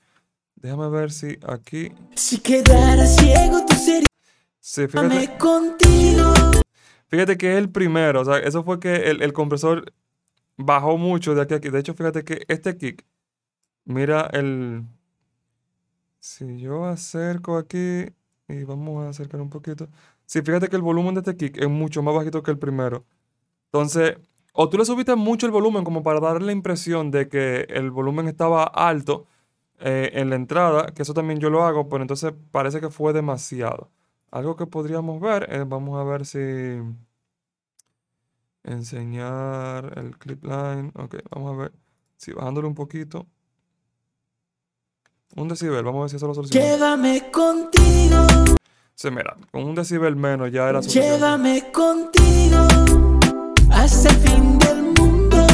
Déjame 0.56 0.88
ver 0.88 1.10
si 1.10 1.38
aquí... 1.46 1.92
Si 2.14 2.38
quedara 2.38 3.06
ciego, 3.06 3.64
tú 3.66 3.74
serías 3.74 4.06
Sí, 4.60 4.86
fíjate, 4.86 5.38
contigo. 5.38 6.32
fíjate 7.08 7.36
que 7.38 7.52
es 7.52 7.58
el 7.58 7.70
primero. 7.70 8.20
O 8.20 8.24
sea, 8.24 8.38
eso 8.38 8.62
fue 8.62 8.78
que 8.78 8.96
el, 9.10 9.22
el 9.22 9.32
compresor 9.32 9.92
bajó 10.56 10.98
mucho 10.98 11.34
de 11.34 11.42
aquí 11.42 11.54
a 11.54 11.56
aquí. 11.56 11.70
De 11.70 11.78
hecho, 11.78 11.94
fíjate 11.94 12.22
que 12.24 12.42
este 12.48 12.76
kick, 12.76 13.04
mira 13.84 14.28
el... 14.32 14.84
Si 16.20 16.58
yo 16.58 16.84
acerco 16.84 17.56
aquí 17.56 18.06
y 18.48 18.64
vamos 18.64 19.06
a 19.06 19.10
acercar 19.10 19.40
un 19.40 19.50
poquito. 19.50 19.88
Sí, 20.26 20.42
fíjate 20.42 20.68
que 20.68 20.76
el 20.76 20.82
volumen 20.82 21.14
de 21.14 21.20
este 21.20 21.36
kick 21.36 21.56
es 21.56 21.68
mucho 21.68 22.02
más 22.02 22.14
bajito 22.14 22.42
que 22.42 22.50
el 22.50 22.58
primero. 22.58 23.06
Entonces, 23.66 24.16
o 24.60 24.68
tú 24.68 24.76
le 24.76 24.84
subiste 24.84 25.14
mucho 25.14 25.46
el 25.46 25.52
volumen 25.52 25.84
como 25.84 26.02
para 26.02 26.18
darle 26.18 26.46
la 26.46 26.52
impresión 26.52 27.12
de 27.12 27.28
que 27.28 27.68
el 27.68 27.92
volumen 27.92 28.26
estaba 28.26 28.64
alto 28.64 29.28
eh, 29.78 30.10
en 30.14 30.30
la 30.30 30.34
entrada, 30.34 30.86
que 30.86 31.02
eso 31.02 31.14
también 31.14 31.38
yo 31.38 31.48
lo 31.48 31.62
hago, 31.62 31.88
pero 31.88 32.02
entonces 32.02 32.32
parece 32.50 32.80
que 32.80 32.90
fue 32.90 33.12
demasiado. 33.12 33.88
Algo 34.32 34.56
que 34.56 34.66
podríamos 34.66 35.20
ver, 35.20 35.46
eh, 35.48 35.64
vamos 35.64 35.96
a 36.00 36.02
ver 36.02 36.26
si 36.26 36.38
enseñar 38.64 39.96
el 39.96 40.18
clip 40.18 40.42
line. 40.42 40.90
Ok, 40.96 41.18
vamos 41.30 41.54
a 41.54 41.62
ver. 41.62 41.72
Si 42.16 42.32
bajándole 42.32 42.66
un 42.66 42.74
poquito. 42.74 43.28
Un 45.36 45.46
decibel, 45.46 45.84
vamos 45.84 46.00
a 46.00 46.02
ver 46.02 46.10
si 46.10 46.16
eso 46.16 46.26
lo 46.26 46.34
soluciona. 46.34 46.66
Llévame 46.66 47.30
contigo. 47.30 48.26
Sí, 48.96 49.08
mira, 49.12 49.36
con 49.52 49.62
un 49.62 49.76
decibel 49.76 50.16
menos 50.16 50.50
ya 50.50 50.68
era 50.68 50.82
suficiente. 50.82 51.12
Llévame 51.12 51.70
contigo 51.70 52.27
hasta 53.78 54.08
el 54.10 54.16
fin 54.16 54.58
del 54.58 54.82
mundo. 54.98 55.46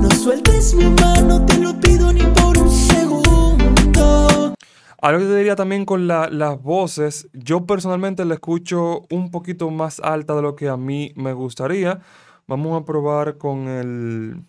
No 0.00 0.10
sueltes 0.10 0.74
mi 0.74 0.88
mano, 0.90 1.44
te 1.44 1.58
lo 1.58 1.78
pido 1.78 2.12
ni 2.12 2.22
por 2.22 2.56
un 2.58 2.70
segundo. 2.70 4.54
Algo 5.00 5.20
que 5.20 5.26
te 5.26 5.36
diría 5.36 5.56
también 5.56 5.84
con 5.84 6.06
la- 6.08 6.28
las 6.30 6.60
voces, 6.62 7.28
yo 7.32 7.66
personalmente 7.66 8.24
la 8.24 8.34
escucho 8.34 9.02
un 9.10 9.30
poquito 9.30 9.70
más 9.70 10.00
alta 10.00 10.34
de 10.34 10.42
lo 10.42 10.56
que 10.56 10.68
a 10.68 10.76
mí 10.76 11.12
me 11.16 11.32
gustaría. 11.34 12.00
Vamos 12.46 12.80
a 12.80 12.84
probar 12.84 13.36
con 13.38 13.68
el 13.68 14.42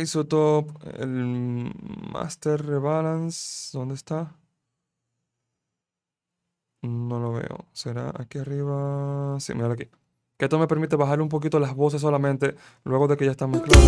Isotope, 0.00 0.72
el 1.02 1.72
Master 2.12 2.64
Rebalance, 2.64 3.70
¿dónde 3.76 3.94
está? 3.94 4.36
No 6.82 7.18
lo 7.20 7.32
veo. 7.32 7.66
¿Será 7.72 8.12
aquí 8.16 8.38
arriba? 8.38 9.36
Sí, 9.40 9.54
mira 9.54 9.72
aquí. 9.72 9.88
Que 10.40 10.46
esto 10.46 10.58
me 10.58 10.66
permite 10.66 10.96
bajarle 10.96 11.22
un 11.22 11.28
poquito 11.28 11.60
las 11.60 11.76
voces 11.76 12.00
solamente 12.00 12.54
luego 12.84 13.06
de 13.06 13.18
que 13.18 13.26
ya 13.26 13.32
están 13.32 13.50
mezcladas. 13.50 13.84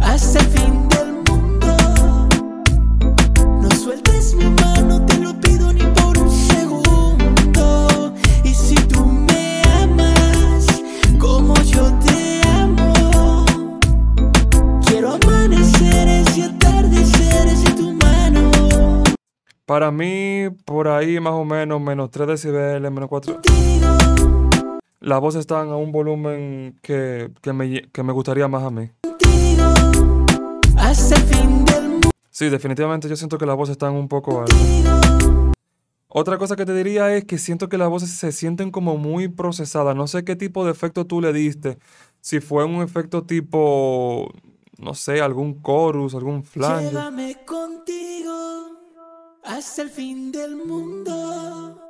Hasta 0.00 0.40
el 0.40 0.46
fin 0.46 0.88
del 0.88 1.12
mundo. 1.12 1.76
No 3.62 3.70
sueltes 3.70 4.34
mi 4.34 4.46
mano, 4.46 5.06
te 5.06 5.18
lo 5.20 5.32
pido 5.40 5.72
ni 5.72 5.84
por 5.84 6.18
un 6.18 6.28
segundo. 6.28 8.12
Y 8.42 8.48
si 8.48 8.74
tú 8.88 9.04
me 9.06 9.62
amas 9.80 10.66
como 11.20 11.54
yo 11.62 11.92
te 12.00 12.40
amo, 12.48 13.46
quiero 14.84 15.12
amaneceres 15.12 16.36
y 16.36 16.42
atardeceres 16.42 17.64
en 17.66 17.76
tu 17.76 17.92
mano. 17.92 19.04
Para 19.64 19.92
mí, 19.92 20.48
por 20.64 20.88
ahí 20.88 21.20
más 21.20 21.34
o 21.34 21.44
menos, 21.44 21.80
menos 21.80 22.10
3 22.10 22.26
decibeles, 22.26 22.90
menos 22.90 23.08
4. 23.08 23.34
Contigo 23.34 24.03
Las 25.04 25.20
voces 25.20 25.40
están 25.40 25.68
a 25.68 25.76
un 25.76 25.92
volumen 25.92 26.78
que, 26.80 27.30
que 27.42 27.52
me, 27.52 27.82
que 27.90 28.02
me 28.02 28.10
gustaría 28.14 28.48
más 28.48 28.62
a 28.62 28.70
mí. 28.70 28.90
Sí, 32.30 32.48
definitivamente 32.48 33.06
yo 33.06 33.14
siento 33.14 33.36
que 33.36 33.44
las 33.44 33.54
voces 33.54 33.72
están 33.72 33.92
un 33.92 34.08
poco 34.08 34.40
altas. 34.40 34.56
Otra 36.08 36.38
cosa 36.38 36.56
que 36.56 36.64
te 36.64 36.72
diría 36.72 37.14
es 37.14 37.26
que 37.26 37.36
siento 37.36 37.68
que 37.68 37.76
las 37.76 37.90
voces 37.90 38.12
se 38.12 38.32
sienten 38.32 38.70
como 38.70 38.96
muy 38.96 39.28
procesadas. 39.28 39.94
No 39.94 40.06
sé 40.06 40.24
qué 40.24 40.36
tipo 40.36 40.64
de 40.64 40.70
efecto 40.70 41.06
tú 41.06 41.20
le 41.20 41.34
diste. 41.34 41.76
Si 42.22 42.40
fue 42.40 42.64
un 42.64 42.80
efecto 42.80 43.24
tipo, 43.24 44.32
no 44.78 44.94
sé, 44.94 45.20
algún 45.20 45.62
chorus, 45.62 46.14
algún 46.14 46.44
flange. 46.44 46.86
Llévame 46.86 47.44
contigo 47.44 48.32
hasta 49.44 49.82
el 49.82 49.90
fin 49.90 50.32
del 50.32 50.56
mundo. 50.56 51.83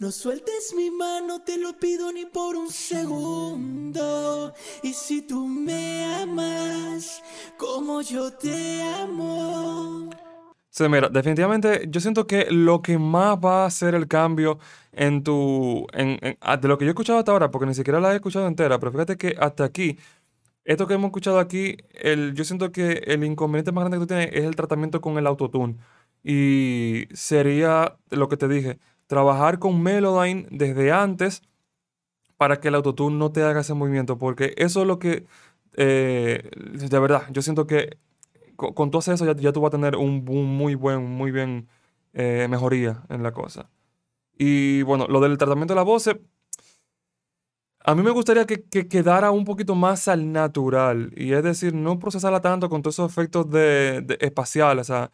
No 0.00 0.10
sueltes 0.10 0.72
mi 0.74 0.90
mano, 0.90 1.42
te 1.42 1.58
lo 1.58 1.74
pido 1.74 2.10
ni 2.10 2.24
por 2.24 2.56
un 2.56 2.70
segundo. 2.70 4.54
Y 4.82 4.94
si 4.94 5.20
tú 5.20 5.46
me 5.46 6.06
amas 6.14 7.22
como 7.58 8.00
yo 8.00 8.32
te 8.32 8.82
amo. 8.82 10.08
Sí, 10.70 10.88
mira, 10.88 11.10
definitivamente 11.10 11.84
yo 11.86 12.00
siento 12.00 12.26
que 12.26 12.46
lo 12.50 12.80
que 12.80 12.96
más 12.96 13.36
va 13.44 13.64
a 13.64 13.66
hacer 13.66 13.94
el 13.94 14.08
cambio 14.08 14.58
en 14.92 15.22
tu... 15.22 15.86
En, 15.92 16.18
ah, 16.40 16.56
de 16.56 16.66
lo 16.66 16.78
que 16.78 16.86
yo 16.86 16.88
he 16.88 16.92
escuchado 16.92 17.18
hasta 17.18 17.32
ahora, 17.32 17.50
porque 17.50 17.66
ni 17.66 17.74
siquiera 17.74 18.00
la 18.00 18.14
he 18.14 18.16
escuchado 18.16 18.46
entera, 18.46 18.78
pero 18.80 18.92
fíjate 18.92 19.18
que 19.18 19.36
hasta 19.38 19.64
aquí, 19.64 19.98
esto 20.64 20.86
que 20.86 20.94
hemos 20.94 21.08
escuchado 21.08 21.38
aquí, 21.38 21.76
el, 21.92 22.32
yo 22.32 22.44
siento 22.44 22.72
que 22.72 23.02
el 23.04 23.22
inconveniente 23.22 23.70
más 23.70 23.82
grande 23.82 23.98
que 23.98 24.00
tú 24.00 24.06
tienes 24.06 24.30
es 24.32 24.44
el 24.44 24.56
tratamiento 24.56 25.02
con 25.02 25.18
el 25.18 25.26
autotune. 25.26 25.76
Y 26.24 27.06
sería 27.12 27.98
lo 28.10 28.28
que 28.28 28.36
te 28.38 28.48
dije, 28.48 28.78
trabajar 29.10 29.58
con 29.58 29.82
Melodyne 29.82 30.46
desde 30.52 30.92
antes 30.92 31.42
para 32.36 32.60
que 32.60 32.68
el 32.68 32.76
autotune 32.76 33.16
no 33.18 33.32
te 33.32 33.42
haga 33.42 33.62
ese 33.62 33.74
movimiento, 33.74 34.18
porque 34.18 34.54
eso 34.56 34.82
es 34.82 34.86
lo 34.86 35.00
que, 35.00 35.26
eh, 35.76 36.48
de 36.54 36.98
verdad, 37.00 37.24
yo 37.32 37.42
siento 37.42 37.66
que 37.66 37.98
con, 38.54 38.94
hacer 38.96 39.14
eso 39.14 39.26
ya, 39.26 39.34
ya 39.34 39.50
tú 39.52 39.62
vas 39.62 39.70
a 39.70 39.76
tener 39.78 39.96
un, 39.96 40.24
un 40.28 40.56
muy 40.56 40.76
buen, 40.76 41.04
muy 41.04 41.32
bien 41.32 41.66
eh, 42.12 42.46
mejoría 42.48 43.02
en 43.08 43.24
la 43.24 43.32
cosa. 43.32 43.68
Y 44.38 44.82
bueno, 44.82 45.08
lo 45.08 45.20
del 45.20 45.36
tratamiento 45.38 45.74
de 45.74 45.76
la 45.80 45.82
voz, 45.82 46.08
a 47.80 47.94
mí 47.96 48.02
me 48.04 48.12
gustaría 48.12 48.46
que, 48.46 48.62
que 48.62 48.86
quedara 48.86 49.32
un 49.32 49.44
poquito 49.44 49.74
más 49.74 50.06
al 50.06 50.30
natural. 50.30 51.12
Y 51.16 51.32
es 51.32 51.42
decir, 51.42 51.74
no 51.74 51.98
procesarla 51.98 52.40
tanto 52.40 52.68
con 52.70 52.80
todos 52.82 52.94
esos 52.94 53.10
efectos 53.10 53.50
de, 53.50 54.02
de 54.02 54.18
espaciales. 54.20 54.88
O 54.88 54.92
sea, 54.94 55.10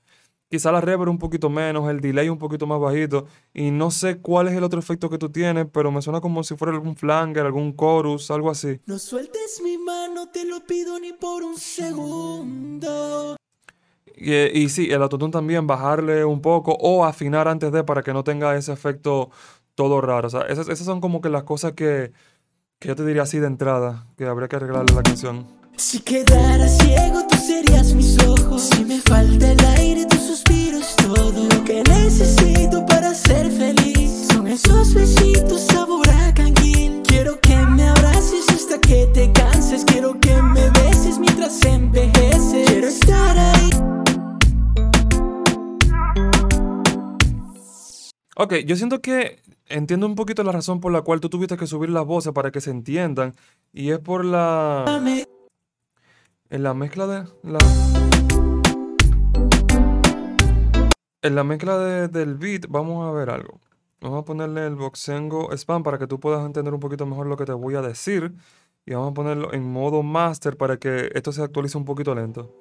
quizá 0.48 0.72
la 0.72 0.80
reverb 0.80 1.10
un 1.10 1.18
poquito 1.18 1.50
menos, 1.50 1.88
el 1.90 2.00
delay 2.00 2.28
un 2.28 2.38
poquito 2.38 2.66
más 2.66 2.80
bajito. 2.80 3.26
Y 3.52 3.70
no 3.70 3.90
sé 3.90 4.18
cuál 4.18 4.48
es 4.48 4.54
el 4.54 4.64
otro 4.64 4.78
efecto 4.78 5.10
que 5.10 5.18
tú 5.18 5.30
tienes, 5.30 5.66
pero 5.72 5.90
me 5.90 6.02
suena 6.02 6.20
como 6.20 6.42
si 6.44 6.56
fuera 6.56 6.72
algún 6.72 6.96
flanger, 6.96 7.46
algún 7.46 7.76
chorus, 7.76 8.30
algo 8.30 8.50
así. 8.50 8.80
No 8.86 8.98
sueltes 8.98 9.60
mi 9.62 9.78
mano, 9.78 10.28
te 10.30 10.44
lo 10.44 10.64
pido 10.64 10.98
ni 10.98 11.12
por 11.12 11.42
un 11.42 11.56
segundo. 11.56 13.36
Y, 14.16 14.32
y 14.32 14.68
sí, 14.70 14.90
el 14.90 15.02
autotune 15.02 15.30
también 15.30 15.66
bajarle 15.66 16.24
un 16.24 16.40
poco 16.40 16.72
o 16.72 17.04
afinar 17.04 17.48
antes 17.48 17.70
de 17.70 17.84
para 17.84 18.02
que 18.02 18.14
no 18.14 18.24
tenga 18.24 18.56
ese 18.56 18.72
efecto 18.72 19.30
todo 19.74 20.00
raro. 20.00 20.28
O 20.28 20.30
sea, 20.30 20.42
esas, 20.42 20.68
esas 20.68 20.86
son 20.86 21.00
como 21.00 21.20
que 21.20 21.28
las 21.28 21.42
cosas 21.42 21.72
que, 21.72 22.12
que 22.78 22.88
yo 22.88 22.96
te 22.96 23.04
diría 23.04 23.22
así 23.22 23.38
de 23.38 23.46
entrada, 23.46 24.06
que 24.16 24.24
habría 24.24 24.48
que 24.48 24.56
arreglarle 24.56 24.94
la 24.94 25.02
canción. 25.02 25.46
Si 25.76 26.00
quedara 26.00 26.66
ciego, 26.66 27.26
tú 27.28 27.36
serías 27.36 27.92
ojos. 27.92 28.15
Si 28.58 28.84
me 28.86 29.00
falta 29.02 29.52
el 29.52 29.64
aire, 29.76 30.06
tu 30.06 30.16
suspiro 30.16 30.78
es 30.78 30.96
todo. 30.96 31.44
Lo 31.44 31.64
que 31.64 31.82
necesito 31.82 32.86
para 32.86 33.14
ser 33.14 33.50
feliz 33.50 34.28
son 34.32 34.46
esos 34.46 34.94
besitos 34.94 35.60
sabor 35.60 36.08
a 36.08 36.32
canguil. 36.32 37.02
Quiero 37.06 37.38
que 37.40 37.54
me 37.54 37.86
abraces 37.86 38.48
hasta 38.48 38.80
que 38.80 39.06
te 39.12 39.30
canses. 39.32 39.84
Quiero 39.84 40.18
que 40.18 40.40
me 40.40 40.70
beses 40.70 41.18
mientras 41.18 41.62
envejeces. 41.66 42.66
Quiero 42.66 42.86
estar 42.86 43.38
ahí. 43.38 43.70
Ok, 48.36 48.54
yo 48.66 48.76
siento 48.76 49.02
que 49.02 49.42
entiendo 49.68 50.06
un 50.06 50.14
poquito 50.14 50.42
la 50.42 50.52
razón 50.52 50.80
por 50.80 50.92
la 50.92 51.02
cual 51.02 51.20
tú 51.20 51.28
tuviste 51.28 51.58
que 51.58 51.66
subir 51.66 51.90
las 51.90 52.06
voces 52.06 52.32
para 52.32 52.50
que 52.50 52.62
se 52.62 52.70
entiendan. 52.70 53.34
Y 53.74 53.90
es 53.90 53.98
por 53.98 54.24
la... 54.24 54.84
En 56.48 56.62
la 56.62 56.74
mezcla 56.74 57.06
de... 57.06 57.24
La, 57.42 57.58
en 61.22 61.34
la 61.34 61.44
mezcla 61.44 61.78
de- 61.78 62.08
del 62.08 62.36
beat 62.36 62.66
vamos 62.68 63.06
a 63.06 63.12
ver 63.12 63.30
algo. 63.30 63.60
Vamos 64.00 64.22
a 64.22 64.24
ponerle 64.24 64.66
el 64.66 64.76
Boxengo 64.76 65.50
Spam 65.56 65.82
para 65.82 65.98
que 65.98 66.06
tú 66.06 66.20
puedas 66.20 66.44
entender 66.46 66.72
un 66.72 66.80
poquito 66.80 67.04
mejor 67.06 67.26
lo 67.26 67.36
que 67.36 67.44
te 67.46 67.52
voy 67.52 67.74
a 67.74 67.82
decir. 67.82 68.34
Y 68.84 68.94
vamos 68.94 69.10
a 69.10 69.14
ponerlo 69.14 69.52
en 69.52 69.64
modo 69.64 70.02
master 70.04 70.56
para 70.56 70.76
que 70.78 71.10
esto 71.14 71.32
se 71.32 71.42
actualice 71.42 71.76
un 71.76 71.84
poquito 71.84 72.14
lento. 72.14 72.54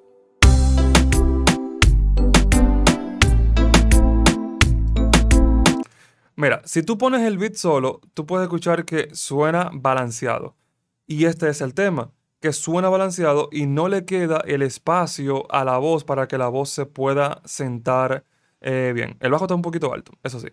Mira, 6.34 6.60
si 6.64 6.82
tú 6.82 6.98
pones 6.98 7.22
el 7.22 7.38
beat 7.38 7.54
solo, 7.54 8.00
tú 8.12 8.26
puedes 8.26 8.44
escuchar 8.44 8.84
que 8.84 9.08
suena 9.14 9.70
balanceado. 9.72 10.54
Y 11.06 11.24
este 11.24 11.48
es 11.48 11.60
el 11.60 11.72
tema, 11.72 12.12
que 12.40 12.52
suena 12.52 12.88
balanceado 12.88 13.48
y 13.50 13.66
no 13.66 13.88
le 13.88 14.04
queda 14.04 14.42
el 14.46 14.62
espacio 14.62 15.50
a 15.52 15.64
la 15.64 15.78
voz 15.78 16.04
para 16.04 16.28
que 16.28 16.38
la 16.38 16.48
voz 16.48 16.70
se 16.70 16.86
pueda 16.86 17.40
sentar 17.44 18.24
eh, 18.60 18.92
bien. 18.94 19.16
El 19.20 19.30
bajo 19.30 19.44
está 19.44 19.54
un 19.54 19.62
poquito 19.62 19.92
alto, 19.92 20.12
eso 20.22 20.40
sí. 20.40 20.48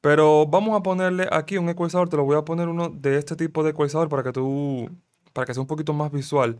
Pero 0.00 0.46
vamos 0.46 0.78
a 0.78 0.82
ponerle 0.82 1.28
aquí 1.30 1.56
un 1.56 1.68
ecualizador, 1.68 2.08
te 2.08 2.16
lo 2.16 2.24
voy 2.24 2.36
a 2.36 2.44
poner 2.44 2.68
uno 2.68 2.90
de 2.90 3.18
este 3.18 3.36
tipo 3.36 3.62
de 3.64 3.70
ecualizador 3.70 4.08
para 4.08 4.22
que 4.22 4.32
tú, 4.32 4.90
para 5.32 5.46
que 5.46 5.54
sea 5.54 5.62
un 5.62 5.66
poquito 5.66 5.92
más 5.92 6.12
visual 6.12 6.58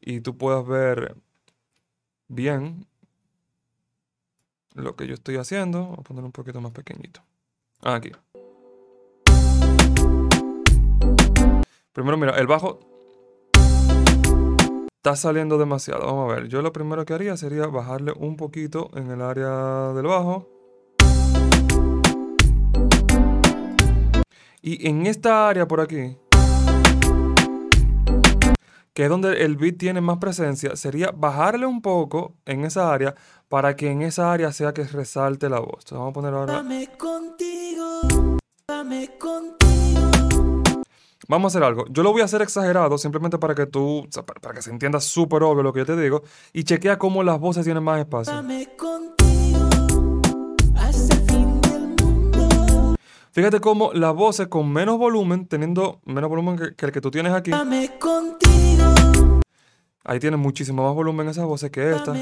y 0.00 0.20
tú 0.20 0.36
puedas 0.36 0.66
ver 0.66 1.16
bien 2.28 2.86
lo 4.74 4.94
que 4.94 5.06
yo 5.06 5.14
estoy 5.14 5.36
haciendo. 5.36 5.84
Voy 5.86 5.96
a 5.98 6.02
poner 6.02 6.24
un 6.24 6.32
poquito 6.32 6.60
más 6.60 6.72
pequeñito. 6.72 7.22
Aquí. 7.82 8.12
Primero, 11.92 12.16
mira, 12.18 12.38
el 12.38 12.46
bajo 12.46 12.95
está 15.06 15.14
saliendo 15.14 15.56
demasiado. 15.56 16.04
Vamos 16.04 16.32
a 16.32 16.34
ver. 16.34 16.48
Yo 16.48 16.62
lo 16.62 16.72
primero 16.72 17.04
que 17.04 17.14
haría 17.14 17.36
sería 17.36 17.68
bajarle 17.68 18.12
un 18.18 18.36
poquito 18.36 18.90
en 18.94 19.08
el 19.08 19.22
área 19.22 19.92
del 19.92 20.06
bajo. 20.06 20.48
Y 24.60 24.88
en 24.88 25.06
esta 25.06 25.48
área 25.48 25.68
por 25.68 25.80
aquí, 25.80 26.16
que 28.94 29.04
es 29.04 29.08
donde 29.08 29.44
el 29.44 29.56
beat 29.56 29.78
tiene 29.78 30.00
más 30.00 30.18
presencia, 30.18 30.74
sería 30.74 31.12
bajarle 31.12 31.66
un 31.66 31.82
poco 31.82 32.34
en 32.44 32.64
esa 32.64 32.92
área 32.92 33.14
para 33.48 33.76
que 33.76 33.88
en 33.88 34.02
esa 34.02 34.32
área 34.32 34.50
sea 34.50 34.74
que 34.74 34.82
resalte 34.82 35.48
la 35.48 35.60
voz. 35.60 35.84
Vamos 35.92 36.10
a 36.10 36.12
poner 36.14 36.34
ahora. 36.34 36.54
Dame 36.54 36.88
contigo, 36.98 38.38
dame 38.66 39.16
contigo. 39.16 39.85
Vamos 41.28 41.52
a 41.54 41.58
hacer 41.58 41.66
algo. 41.66 41.84
Yo 41.90 42.02
lo 42.02 42.12
voy 42.12 42.22
a 42.22 42.24
hacer 42.24 42.40
exagerado 42.42 42.96
simplemente 42.98 43.38
para 43.38 43.54
que 43.54 43.66
tú, 43.66 44.00
o 44.00 44.06
sea, 44.10 44.24
para, 44.24 44.40
para 44.40 44.54
que 44.54 44.62
se 44.62 44.70
entienda 44.70 45.00
súper 45.00 45.42
obvio 45.42 45.62
lo 45.62 45.72
que 45.72 45.80
yo 45.80 45.86
te 45.86 45.96
digo. 45.96 46.22
Y 46.52 46.64
chequea 46.64 46.98
cómo 46.98 47.22
las 47.22 47.40
voces 47.40 47.64
tienen 47.64 47.82
más 47.82 47.98
espacio. 47.98 48.32
Fíjate 53.32 53.60
cómo 53.60 53.92
las 53.92 54.14
voces 54.14 54.46
con 54.48 54.72
menos 54.72 54.96
volumen, 54.98 55.46
teniendo 55.46 56.00
menos 56.04 56.30
volumen 56.30 56.56
que, 56.56 56.74
que 56.74 56.86
el 56.86 56.92
que 56.92 57.00
tú 57.02 57.10
tienes 57.10 57.32
aquí, 57.34 57.50
ahí 60.04 60.18
tienen 60.20 60.40
muchísimo 60.40 60.84
más 60.84 60.94
volumen 60.94 61.28
esas 61.28 61.44
voces 61.44 61.70
que 61.70 61.90
esta. 61.96 62.12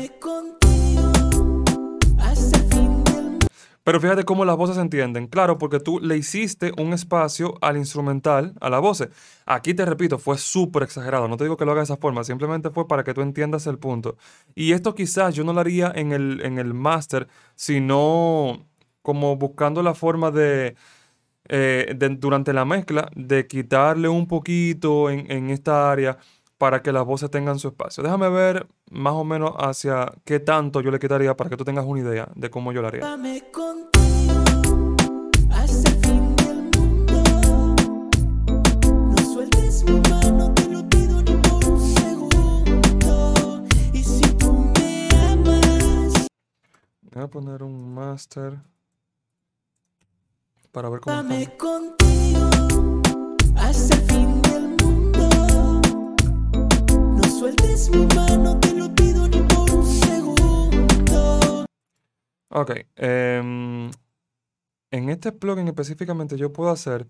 Pero 3.84 4.00
fíjate 4.00 4.24
cómo 4.24 4.44
las 4.46 4.56
voces 4.56 4.76
se 4.76 4.82
entienden. 4.82 5.26
Claro, 5.26 5.58
porque 5.58 5.78
tú 5.78 6.00
le 6.00 6.16
hiciste 6.16 6.72
un 6.78 6.94
espacio 6.94 7.54
al 7.60 7.76
instrumental, 7.76 8.54
a 8.60 8.70
la 8.70 8.78
voz. 8.78 9.06
Aquí 9.44 9.74
te 9.74 9.84
repito, 9.84 10.18
fue 10.18 10.38
súper 10.38 10.84
exagerado. 10.84 11.28
No 11.28 11.36
te 11.36 11.44
digo 11.44 11.56
que 11.58 11.66
lo 11.66 11.72
haga 11.72 11.80
de 11.82 11.84
esa 11.84 11.98
forma, 11.98 12.24
simplemente 12.24 12.70
fue 12.70 12.88
para 12.88 13.04
que 13.04 13.12
tú 13.12 13.20
entiendas 13.20 13.66
el 13.66 13.78
punto. 13.78 14.16
Y 14.54 14.72
esto 14.72 14.94
quizás 14.94 15.34
yo 15.34 15.44
no 15.44 15.52
lo 15.52 15.60
haría 15.60 15.92
en 15.94 16.12
el, 16.12 16.40
en 16.44 16.58
el 16.58 16.72
master, 16.72 17.28
sino 17.56 18.66
como 19.02 19.36
buscando 19.36 19.82
la 19.82 19.92
forma 19.94 20.30
de, 20.30 20.76
eh, 21.48 21.94
de- 21.96 22.08
durante 22.16 22.52
la 22.52 22.64
mezcla, 22.64 23.10
de 23.14 23.46
quitarle 23.46 24.08
un 24.08 24.26
poquito 24.26 25.10
en, 25.10 25.30
en 25.30 25.50
esta 25.50 25.90
área 25.92 26.18
para 26.64 26.80
que 26.80 26.92
las 26.92 27.04
voces 27.04 27.30
tengan 27.30 27.58
su 27.58 27.68
espacio. 27.68 28.02
Déjame 28.02 28.30
ver 28.30 28.66
más 28.90 29.12
o 29.12 29.22
menos 29.22 29.52
hacia 29.58 30.10
qué 30.24 30.40
tanto 30.40 30.80
yo 30.80 30.90
le 30.90 30.98
quitaría 30.98 31.36
para 31.36 31.50
que 31.50 31.58
tú 31.58 31.64
tengas 31.66 31.84
una 31.84 32.00
idea 32.00 32.26
de 32.34 32.48
cómo 32.48 32.72
yo 32.72 32.80
lo 32.80 32.88
haría. 32.88 33.02
Voy 47.12 47.22
a 47.22 47.28
poner 47.28 47.62
un 47.62 47.92
master 47.92 48.58
para 50.72 50.88
ver 50.88 51.00
cómo 51.00 51.30
está. 51.30 51.56
contigo 51.58 53.02
hasta 53.54 53.96
el 53.96 54.02
fin 54.04 54.33
Ok. 62.48 62.70
em, 62.96 63.90
en 64.90 65.08
este 65.10 65.32
plugin 65.32 65.66
específicamente 65.68 66.36
yo 66.36 66.52
puedo 66.52 66.70
hacer 66.70 67.08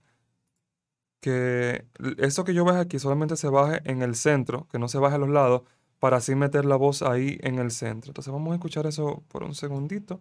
que 1.21 1.87
eso 2.19 2.45
que 2.45 2.55
yo 2.55 2.65
baje 2.65 2.81
aquí 2.81 2.99
solamente 2.99 3.37
se 3.37 3.49
baje 3.49 3.81
en 3.85 4.03
el 4.03 4.15
centro, 4.15 4.67
que 4.71 4.79
no 4.79 4.89
se 4.89 4.99
baje 4.99 5.17
a 5.17 5.19
los 5.19 5.29
lados, 5.29 5.63
para 5.99 6.17
así 6.19 6.35
meter 6.35 6.65
la 6.65 6.77
voz 6.77 7.03
ahí 7.03 7.39
en 7.43 7.59
el 7.59 7.71
centro. 7.71 8.11
Entonces 8.11 8.33
vamos 8.33 8.53
a 8.53 8.57
escuchar 8.57 8.87
eso 8.87 9.23
por 9.29 9.45
un 9.45 9.55
segundito. 9.55 10.21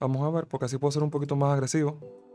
Vamos 0.00 0.22
a 0.22 0.30
ver, 0.30 0.46
porque 0.46 0.66
así 0.66 0.78
puedo 0.78 0.92
ser 0.92 1.02
un 1.02 1.10
poquito 1.10 1.36
más 1.36 1.52
agresivo. 1.54 2.27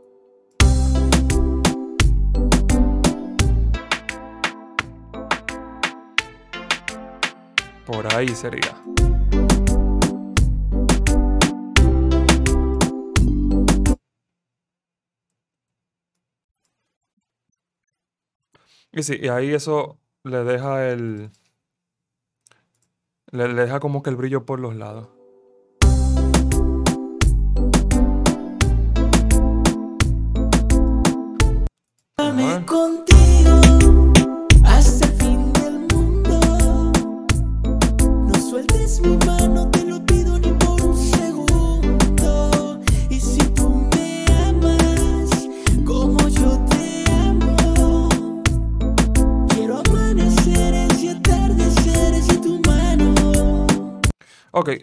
Por 7.86 8.12
ahí 8.14 8.28
sería. 8.28 8.82
Y 18.92 19.02
sí, 19.02 19.18
y 19.20 19.28
ahí 19.28 19.52
eso 19.52 19.98
le 20.22 20.44
deja 20.44 20.88
el... 20.88 21.30
Le, 23.32 23.48
deja 23.52 23.80
como 23.80 24.02
que 24.02 24.10
el 24.10 24.16
brillo 24.16 24.46
por 24.46 24.60
los 24.60 24.76
lados. 24.76 25.13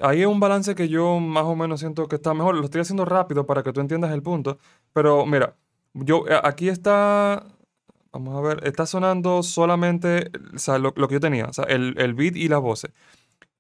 Ahí 0.01 0.21
es 0.21 0.27
un 0.27 0.39
balance 0.39 0.75
que 0.75 0.89
yo 0.89 1.19
más 1.19 1.43
o 1.43 1.55
menos 1.55 1.79
siento 1.79 2.07
que 2.07 2.15
está 2.15 2.33
mejor. 2.33 2.55
Lo 2.55 2.65
estoy 2.65 2.81
haciendo 2.81 3.05
rápido 3.05 3.45
para 3.45 3.63
que 3.63 3.73
tú 3.73 3.81
entiendas 3.81 4.11
el 4.11 4.21
punto. 4.21 4.57
Pero 4.93 5.25
mira, 5.25 5.55
yo 5.93 6.27
eh, 6.27 6.39
aquí 6.43 6.69
está, 6.69 7.45
vamos 8.11 8.35
a 8.35 8.41
ver, 8.41 8.67
está 8.67 8.85
sonando 8.85 9.43
solamente 9.43 10.31
o 10.53 10.59
sea, 10.59 10.77
lo, 10.79 10.93
que 10.93 11.13
yo 11.13 11.19
tenía, 11.19 11.45
o 11.45 11.53
sea, 11.53 11.65
el, 11.65 11.95
el 11.97 12.13
beat 12.13 12.35
y 12.35 12.47
las 12.47 12.61
voces. 12.61 12.91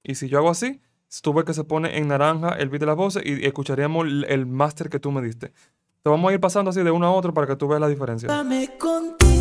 Y 0.03 0.15
si 0.15 0.29
yo 0.29 0.39
hago 0.39 0.49
así, 0.49 0.81
tú 1.21 1.33
ves 1.33 1.45
que 1.45 1.53
se 1.53 1.63
pone 1.63 1.97
en 1.97 2.07
naranja 2.07 2.55
el 2.57 2.69
beat 2.69 2.79
de 2.79 2.85
las 2.85 2.95
voces 2.95 3.23
y 3.25 3.45
escucharíamos 3.45 4.07
el, 4.27 4.45
máster 4.45 4.89
que 4.89 4.99
tú 4.99 5.11
me 5.11 5.21
diste. 5.21 5.51
Te 6.03 6.09
vamos 6.09 6.31
a 6.31 6.33
ir 6.33 6.39
pasando 6.39 6.71
así 6.71 6.81
de 6.81 6.91
uno 6.91 7.07
a 7.07 7.11
otro 7.11 7.33
para 7.33 7.45
que 7.45 7.55
tú 7.55 7.67
veas 7.67 7.81
la 7.81 7.87
diferencia. 7.87 8.27
Llévame 8.27 8.77
contigo 8.77 9.40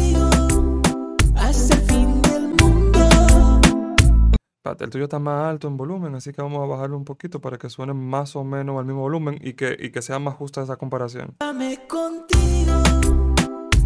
Espérate, 4.60 4.84
el 4.84 4.90
tuyo 4.90 5.04
está 5.04 5.18
más 5.18 5.46
alto 5.48 5.68
en 5.68 5.78
volumen, 5.78 6.14
así 6.14 6.34
que 6.34 6.42
vamos 6.42 6.62
a 6.62 6.66
bajarlo 6.66 6.94
un 6.98 7.06
poquito 7.06 7.40
para 7.40 7.56
que 7.56 7.70
suene 7.70 7.94
más 7.94 8.36
o 8.36 8.44
menos 8.44 8.78
al 8.78 8.84
mismo 8.84 9.00
volumen 9.00 9.38
y 9.40 9.54
que, 9.54 9.74
y 9.80 9.88
que 9.90 10.02
sea 10.02 10.18
más 10.18 10.34
justa 10.34 10.62
esa 10.62 10.76
comparación. 10.76 11.34
Llévame 11.40 11.78
contigo 11.88 12.82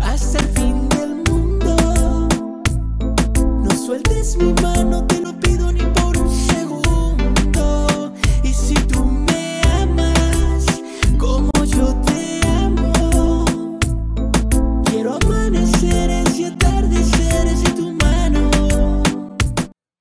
hasta 0.00 0.38
el 0.40 0.44
fin 0.46 0.88
del 0.88 1.14
mundo. 1.30 1.76
No 3.62 3.70
sueltes 3.70 4.36
mi 4.36 4.52
mano, 4.54 5.06
te 5.06 5.20
lo 5.20 5.32
pido 5.38 5.70
ni 5.70 5.84
por 5.92 6.18
un 6.18 6.28
segundo. 6.28 8.12
Y 8.42 8.48
si 8.48 8.74
tú 8.74 9.04
me 9.04 9.62
amas 9.80 10.66
como 11.16 11.53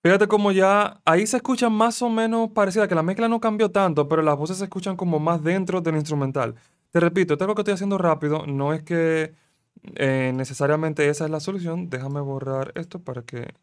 Fíjate 0.04 0.28
como 0.28 0.52
ya 0.52 1.02
ahí 1.06 1.26
se 1.26 1.38
escucha 1.38 1.70
más 1.70 2.02
o 2.02 2.10
menos 2.10 2.52
parecida, 2.52 2.90
que 2.90 2.96
la 2.96 3.04
mezcla 3.04 3.30
no 3.30 3.40
cambió 3.40 3.72
tanto, 3.72 4.10
pero 4.10 4.22
las 4.22 4.38
voces 4.38 4.58
se 4.58 4.66
escuchan 4.66 4.98
como 4.98 5.18
más 5.20 5.42
dentro 5.42 5.80
del 5.80 5.96
instrumental. 5.96 6.56
Te 6.92 7.00
repito, 7.00 7.34
esto 7.34 7.46
es 7.46 7.48
lo 7.48 7.56
que 7.56 7.62
estoy 7.62 7.76
haciendo 7.76 7.98
rápido, 7.98 8.46
no 8.46 8.74
es 8.74 8.84
que 8.84 9.34
eh, 9.96 10.34
necesariamente 10.36 11.08
esa 11.10 11.26
es 11.26 11.32
la 11.32 11.40
solución. 11.40 11.90
Déjame 11.90 12.20
borrar 12.22 12.74
esto 12.76 13.00
para 13.02 13.24
que, 13.24 13.54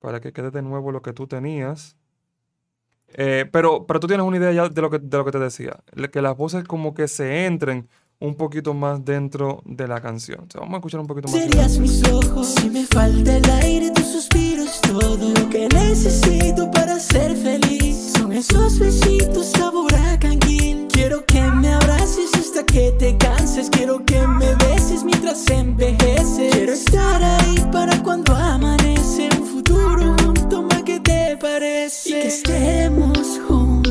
para 0.00 0.20
que 0.20 0.32
quede 0.32 0.50
de 0.50 0.62
nuevo 0.62 0.90
lo 0.92 1.02
que 1.02 1.12
tú 1.12 1.26
tenías. 1.26 1.96
Eh, 3.08 3.46
pero, 3.52 3.86
pero 3.86 4.00
tú 4.00 4.06
tienes 4.06 4.26
una 4.26 4.38
idea 4.38 4.52
ya 4.52 4.68
de 4.68 4.82
lo 4.82 4.90
que, 4.90 4.98
de 4.98 5.16
lo 5.18 5.24
que 5.24 5.32
te 5.32 5.38
decía, 5.38 5.82
que 6.12 6.22
las 6.22 6.36
voces 6.36 6.64
como 6.64 6.94
que 6.94 7.08
se 7.08 7.46
entren 7.46 7.88
un 8.18 8.34
poquito 8.34 8.72
más 8.74 9.04
dentro 9.04 9.62
de 9.64 9.86
la 9.86 10.00
canción. 10.00 10.40
O 10.48 10.50
sea, 10.50 10.60
vamos 10.60 10.74
a 10.74 10.78
escuchar 10.78 11.00
un 11.00 11.06
poquito 11.06 11.28
más. 11.28 11.38
Serías 11.38 11.78
mis 11.78 12.02
ojos 12.04 12.46
si 12.46 12.70
me 12.70 12.86
falta 12.86 13.36
el 13.36 13.50
aire, 13.50 13.90
tu 13.90 14.02
suspiro 14.02 14.62
es 14.62 14.80
todo 14.80 15.28
lo 15.28 15.48
que 15.50 15.68
necesito 15.68 16.70
para 16.70 16.98
ser 16.98 17.36
feliz. 17.36 18.12
Son 18.16 18.32
esos 18.32 18.78
besitos 18.78 19.46
sabor 19.46 19.94
a 19.94 20.18
canguil. 20.18 20.88
Quiero 20.90 21.24
que 21.26 21.42
me 21.42 21.72
abraces 21.72 22.34
hasta 22.34 22.64
que 22.64 22.92
te 22.98 23.16
canses. 23.18 23.68
Quiero 23.70 24.04
que 24.04 24.26
me 24.26 24.54
beses 24.54 25.04
mientras 25.04 25.48
envejeces. 25.50 26.52
Quiero 26.52 26.72
estar 26.72 27.22
ahí 27.22 27.56
para 27.70 28.02
cuando 28.02 28.34
amanece. 28.34 29.28
Un 29.38 29.46
futuro 29.46 30.16
junto 30.24 30.62
más 30.62 30.82
que 30.84 31.00
te 31.00 31.36
parece. 31.36 32.08
Y 32.08 32.12
que 32.12 32.28
estemos 32.28 33.40
juntos 33.46 33.85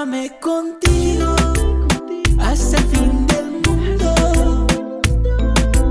Llévame 0.00 0.32
contigo 0.40 1.36
hasta 2.38 2.78
el 2.78 2.84
fin 2.84 3.26
del 3.26 3.50
mundo. 3.68 4.66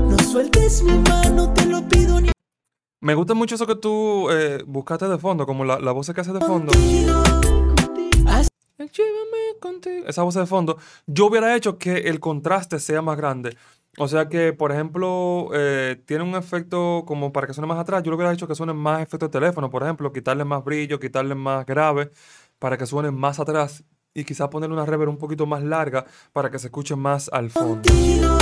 No 0.08 0.18
sueltes 0.18 0.82
mi 0.82 0.98
mano, 0.98 1.54
te 1.54 1.66
lo 1.66 1.80
pido 1.88 2.20
ni 2.20 2.32
Me 3.00 3.14
gusta 3.14 3.34
mucho 3.34 3.54
eso 3.54 3.68
que 3.68 3.76
tú 3.76 4.28
eh, 4.32 4.64
buscaste 4.66 5.06
de 5.06 5.16
fondo, 5.16 5.46
como 5.46 5.64
la, 5.64 5.78
la 5.78 5.92
voz 5.92 6.10
que 6.12 6.20
hace 6.20 6.32
de 6.32 6.40
fondo. 6.40 6.72
contigo. 6.72 7.22
Llévame 8.78 9.60
contigo. 9.60 10.04
Esa 10.08 10.24
voz 10.24 10.34
de 10.34 10.46
fondo. 10.46 10.76
Yo 11.06 11.26
hubiera 11.26 11.54
hecho 11.54 11.78
que 11.78 11.98
el 12.08 12.18
contraste 12.18 12.80
sea 12.80 13.02
más 13.02 13.16
grande. 13.16 13.56
O 13.96 14.08
sea 14.08 14.28
que, 14.28 14.52
por 14.52 14.72
ejemplo, 14.72 15.50
eh, 15.54 16.02
tiene 16.04 16.24
un 16.24 16.34
efecto 16.34 17.04
como 17.06 17.32
para 17.32 17.46
que 17.46 17.54
suene 17.54 17.68
más 17.68 17.78
atrás. 17.78 18.02
Yo 18.02 18.10
lo 18.10 18.16
hubiera 18.16 18.32
hecho 18.32 18.48
que 18.48 18.56
suene 18.56 18.72
más 18.72 19.02
efecto 19.02 19.26
de 19.26 19.30
teléfono, 19.30 19.70
por 19.70 19.84
ejemplo, 19.84 20.12
quitarle 20.12 20.44
más 20.44 20.64
brillo, 20.64 20.98
quitarle 20.98 21.36
más 21.36 21.64
grave, 21.64 22.10
para 22.58 22.76
que 22.76 22.86
suene 22.86 23.12
más 23.12 23.38
atrás. 23.38 23.84
Y 24.12 24.24
quizá 24.24 24.50
ponerle 24.50 24.74
una 24.74 24.84
reverb 24.84 25.10
un 25.10 25.18
poquito 25.18 25.46
más 25.46 25.62
larga 25.62 26.04
para 26.32 26.50
que 26.50 26.58
se 26.58 26.66
escuche 26.66 26.96
más 26.96 27.28
al 27.32 27.50
fondo. 27.50 27.82
contigo 27.88 28.38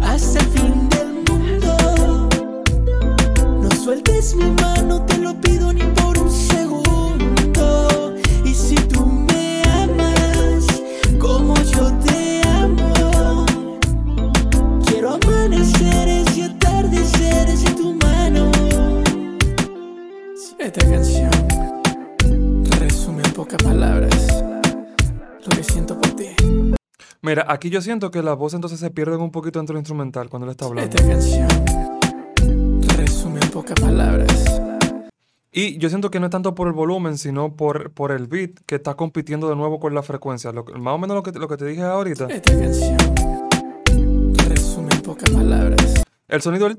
hasta 0.00 0.38
el 0.38 0.46
fin 0.46 0.88
del 0.88 1.12
mundo. 1.28 2.28
No 3.62 3.70
sueltes 3.72 4.36
mi 4.36 4.50
mano, 4.52 5.04
te 5.06 5.18
lo 5.18 5.34
pido 5.40 5.72
ni 5.72 5.82
por 5.82 6.19
Mira, 27.40 27.50
aquí 27.50 27.70
yo 27.70 27.80
siento 27.80 28.10
que 28.10 28.22
las 28.22 28.36
voces 28.36 28.56
entonces 28.56 28.78
se 28.80 28.90
pierden 28.90 29.20
un 29.22 29.30
poquito 29.30 29.58
dentro 29.58 29.72
del 29.72 29.80
instrumental 29.80 30.28
cuando 30.28 30.44
él 30.44 30.50
está 30.50 30.66
hablando. 30.66 30.94
Esta 30.94 31.08
canción 31.08 31.48
resume 32.98 33.40
en 33.40 33.50
pocas 33.50 33.80
palabras. 33.80 34.60
Y 35.50 35.78
yo 35.78 35.88
siento 35.88 36.10
que 36.10 36.20
no 36.20 36.26
es 36.26 36.30
tanto 36.30 36.54
por 36.54 36.66
el 36.68 36.74
volumen, 36.74 37.16
sino 37.16 37.56
por, 37.56 37.92
por 37.92 38.12
el 38.12 38.26
beat 38.26 38.60
que 38.66 38.74
está 38.74 38.92
compitiendo 38.92 39.48
de 39.48 39.56
nuevo 39.56 39.80
con 39.80 39.94
la 39.94 40.02
frecuencia. 40.02 40.52
Lo 40.52 40.64
más 40.64 40.94
o 40.94 40.98
menos 40.98 41.16
lo 41.16 41.22
que, 41.22 41.32
lo 41.32 41.48
que 41.48 41.56
te 41.56 41.64
dije 41.64 41.80
ahorita. 41.80 42.26
Esta 42.26 42.52
canción 42.52 42.98
resume 44.46 44.92
en 44.92 45.00
pocas 45.00 45.30
palabras. 45.30 46.02
El 46.28 46.42
sonido 46.42 46.68
del 46.68 46.78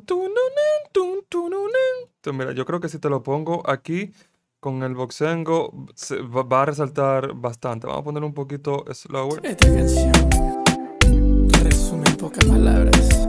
mira, 2.34 2.52
yo 2.52 2.66
creo 2.66 2.80
que 2.80 2.88
si 2.88 3.00
te 3.00 3.10
lo 3.10 3.24
pongo 3.24 3.68
aquí 3.68 4.12
con 4.60 4.84
el 4.84 4.94
boxengo, 4.94 5.74
va, 6.14 6.62
a 6.62 6.66
resaltar 6.66 7.34
bastante. 7.34 7.88
Vamos 7.88 8.02
a 8.02 8.04
poner 8.04 8.24
un 8.24 8.34
poquito 8.36 8.86
slower. 8.94 9.44
Esta 9.44 9.68
canción 9.68 10.41
pocas 12.32 12.50
palabras. 12.50 13.28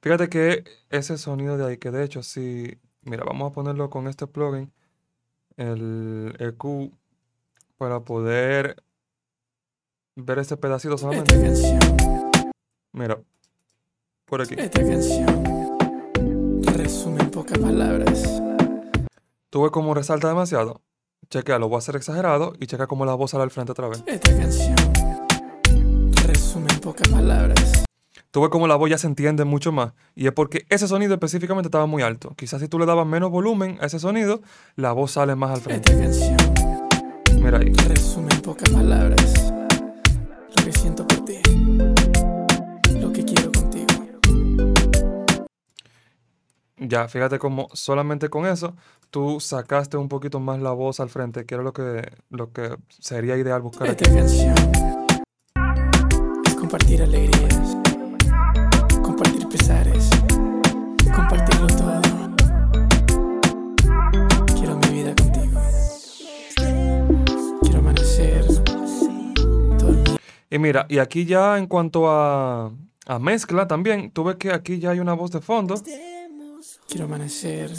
Fíjate 0.00 0.28
que 0.28 0.64
ese 0.90 1.16
sonido 1.18 1.56
de 1.56 1.66
ahí, 1.66 1.76
que 1.78 1.90
de 1.90 2.04
hecho, 2.04 2.22
si. 2.22 2.78
Mira, 3.02 3.24
vamos 3.24 3.50
a 3.50 3.54
ponerlo 3.54 3.90
con 3.90 4.06
este 4.06 4.26
plugin, 4.26 4.72
el 5.56 6.34
EQ, 6.38 6.92
para 7.76 8.00
poder 8.00 8.82
ver 10.14 10.38
este 10.38 10.56
pedacito 10.56 10.96
solamente. 10.98 11.34
Mira, 12.92 13.18
por 14.24 14.42
aquí. 14.42 14.54
esta 14.56 14.80
canción 14.80 15.80
resume 16.76 17.20
en 17.22 17.30
pocas 17.30 17.58
palabras. 17.58 18.42
¿Tú 19.50 19.62
ves 19.62 19.70
cómo 19.70 19.94
resalta 19.94 20.28
demasiado? 20.28 20.80
Chequea, 21.28 21.58
lo 21.58 21.68
voy 21.68 21.76
a 21.76 21.78
hacer 21.78 21.96
exagerado 21.96 22.52
y 22.60 22.66
checa 22.66 22.86
cómo 22.86 23.04
la 23.04 23.14
voz 23.14 23.32
sale 23.32 23.44
al 23.44 23.50
frente 23.50 23.72
otra 23.72 23.88
vez. 23.88 24.02
Esta 24.06 24.36
canción 24.36 24.76
resume 26.26 26.72
en 26.72 26.80
pocas 26.80 27.08
palabras. 27.08 27.84
Tú 28.32 28.40
ves 28.40 28.48
cómo 28.48 28.66
la 28.66 28.76
voz 28.76 28.88
ya 28.88 28.96
se 28.96 29.06
entiende 29.06 29.44
mucho 29.44 29.72
más. 29.72 29.92
Y 30.14 30.26
es 30.26 30.32
porque 30.32 30.64
ese 30.70 30.88
sonido 30.88 31.12
específicamente 31.12 31.66
estaba 31.66 31.84
muy 31.84 32.02
alto. 32.02 32.32
Quizás 32.34 32.62
si 32.62 32.68
tú 32.68 32.78
le 32.78 32.86
dabas 32.86 33.06
menos 33.06 33.30
volumen 33.30 33.76
a 33.82 33.84
ese 33.84 33.98
sonido, 33.98 34.40
la 34.74 34.92
voz 34.92 35.12
sale 35.12 35.36
más 35.36 35.50
al 35.50 35.60
frente. 35.60 35.92
Esta 35.92 36.02
canción 36.02 36.54
Mira 37.42 37.58
ahí. 37.58 37.70
resume 37.88 38.32
en 38.32 38.40
pocas 38.40 38.70
palabras. 38.70 39.52
Lo 40.56 40.64
que 40.64 40.72
siento 40.72 41.06
por 41.06 41.22
ti. 41.26 41.40
Lo 42.98 43.12
que 43.12 43.22
quiero 43.22 43.52
contigo. 43.52 43.86
Ya, 46.78 47.08
fíjate 47.08 47.38
cómo 47.38 47.68
solamente 47.74 48.30
con 48.30 48.46
eso 48.46 48.74
tú 49.10 49.40
sacaste 49.40 49.98
un 49.98 50.08
poquito 50.08 50.40
más 50.40 50.58
la 50.58 50.70
voz 50.70 51.00
al 51.00 51.10
frente, 51.10 51.44
que 51.44 51.54
era 51.54 51.62
lo 51.62 51.74
que, 51.74 52.10
lo 52.30 52.50
que 52.50 52.76
sería 52.88 53.36
ideal 53.36 53.60
buscar 53.60 53.90
aquí. 53.90 54.04
Esta 54.04 54.16
canción 54.16 54.54
es 56.46 56.54
compartir 56.54 57.02
alegrías, 57.02 57.76
Y 70.52 70.58
mira, 70.58 70.84
y 70.90 70.98
aquí 70.98 71.24
ya 71.24 71.56
en 71.56 71.66
cuanto 71.66 72.10
a, 72.10 72.70
a 73.06 73.18
mezcla 73.18 73.66
también, 73.66 74.10
tú 74.10 74.22
ves 74.22 74.36
que 74.36 74.52
aquí 74.52 74.78
ya 74.78 74.90
hay 74.90 75.00
una 75.00 75.14
voz 75.14 75.30
de 75.30 75.40
fondo. 75.40 75.76
Quiero 76.86 77.06
amanecer. 77.06 77.70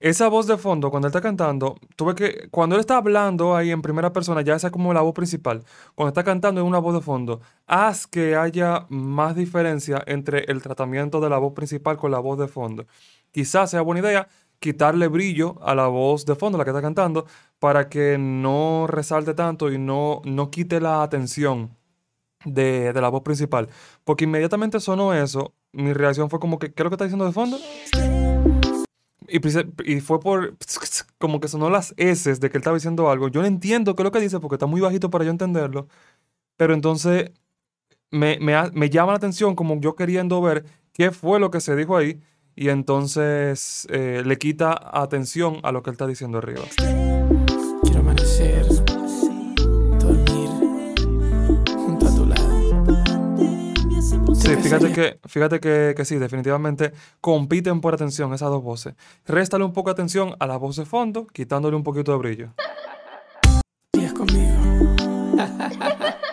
Esa 0.00 0.26
voz 0.26 0.48
de 0.48 0.56
fondo, 0.56 0.90
cuando 0.90 1.06
él 1.06 1.10
está 1.10 1.20
cantando, 1.20 1.78
tú 1.94 2.06
ves 2.06 2.16
que 2.16 2.48
cuando 2.50 2.74
él 2.74 2.80
está 2.80 2.96
hablando 2.96 3.54
ahí 3.54 3.70
en 3.70 3.80
primera 3.80 4.12
persona, 4.12 4.42
ya 4.42 4.56
esa 4.56 4.66
es 4.66 4.72
como 4.72 4.92
la 4.92 5.02
voz 5.02 5.14
principal. 5.14 5.62
Cuando 5.94 6.08
está 6.08 6.24
cantando 6.24 6.60
es 6.60 6.66
una 6.66 6.80
voz 6.80 6.94
de 6.94 7.00
fondo. 7.00 7.42
Haz 7.68 8.08
que 8.08 8.34
haya 8.34 8.86
más 8.88 9.36
diferencia 9.36 10.02
entre 10.04 10.40
el 10.50 10.62
tratamiento 10.62 11.20
de 11.20 11.30
la 11.30 11.38
voz 11.38 11.52
principal 11.52 11.96
con 11.96 12.10
la 12.10 12.18
voz 12.18 12.40
de 12.40 12.48
fondo. 12.48 12.86
Quizás 13.30 13.70
sea 13.70 13.82
buena 13.82 14.00
idea 14.00 14.28
quitarle 14.58 15.06
brillo 15.06 15.60
a 15.62 15.76
la 15.76 15.86
voz 15.86 16.26
de 16.26 16.34
fondo, 16.34 16.58
la 16.58 16.64
que 16.64 16.70
está 16.70 16.82
cantando, 16.82 17.26
para 17.60 17.88
que 17.88 18.18
no 18.18 18.88
resalte 18.88 19.32
tanto 19.34 19.70
y 19.70 19.78
no, 19.78 20.22
no 20.24 20.50
quite 20.50 20.80
la 20.80 21.04
atención 21.04 21.78
de, 22.44 22.92
de 22.92 23.00
la 23.00 23.08
voz 23.08 23.22
principal. 23.22 23.68
Porque 24.04 24.24
inmediatamente 24.24 24.80
sonó 24.80 25.14
eso, 25.14 25.54
mi 25.72 25.92
reacción 25.92 26.30
fue 26.30 26.40
como 26.40 26.58
que, 26.58 26.72
¿qué 26.72 26.82
es 26.82 26.84
lo 26.84 26.90
que 26.90 26.94
está 26.94 27.04
diciendo 27.04 27.26
de 27.26 27.32
fondo? 27.32 27.58
Y, 29.28 29.40
y 29.92 30.00
fue 30.00 30.20
por 30.20 30.56
como 31.18 31.40
que 31.40 31.48
sonó 31.48 31.70
las 31.70 31.94
S 31.96 32.34
de 32.34 32.50
que 32.50 32.56
él 32.56 32.60
estaba 32.60 32.76
diciendo 32.76 33.10
algo. 33.10 33.28
Yo 33.28 33.40
no 33.40 33.46
entiendo 33.46 33.94
qué 33.94 34.02
es 34.02 34.04
lo 34.04 34.12
que 34.12 34.20
dice 34.20 34.40
porque 34.40 34.56
está 34.56 34.66
muy 34.66 34.80
bajito 34.80 35.10
para 35.10 35.24
yo 35.24 35.30
entenderlo. 35.30 35.88
Pero 36.56 36.74
entonces 36.74 37.30
me, 38.10 38.38
me 38.40 38.70
me 38.72 38.90
llama 38.90 39.12
la 39.12 39.18
atención 39.18 39.54
como 39.54 39.80
yo 39.80 39.94
queriendo 39.94 40.40
ver 40.42 40.64
qué 40.92 41.12
fue 41.12 41.40
lo 41.40 41.50
que 41.50 41.60
se 41.60 41.76
dijo 41.76 41.96
ahí. 41.96 42.20
Y 42.56 42.68
entonces 42.68 43.86
eh, 43.90 44.22
le 44.24 44.36
quita 44.36 44.78
atención 44.92 45.60
a 45.62 45.72
lo 45.72 45.82
que 45.82 45.90
él 45.90 45.94
está 45.94 46.06
diciendo 46.06 46.38
arriba. 46.38 46.62
Sí, 54.50 54.56
Te 54.56 54.62
fíjate 54.62 54.92
que, 54.92 55.20
fíjate 55.26 55.60
que, 55.60 55.94
que 55.96 56.04
sí, 56.04 56.16
definitivamente 56.16 56.92
compiten 57.20 57.80
por 57.80 57.94
atención 57.94 58.34
esas 58.34 58.50
dos 58.50 58.62
voces. 58.62 58.94
Réstale 59.24 59.62
un 59.64 59.72
poco 59.72 59.90
de 59.90 59.92
atención 59.92 60.34
a 60.40 60.46
la 60.48 60.56
voz 60.56 60.74
de 60.76 60.84
fondo, 60.84 61.28
quitándole 61.28 61.76
un 61.76 61.84
poquito 61.84 62.10
de 62.10 62.18
brillo. 62.18 62.54
Días 63.92 64.12
conmigo. 64.12 64.56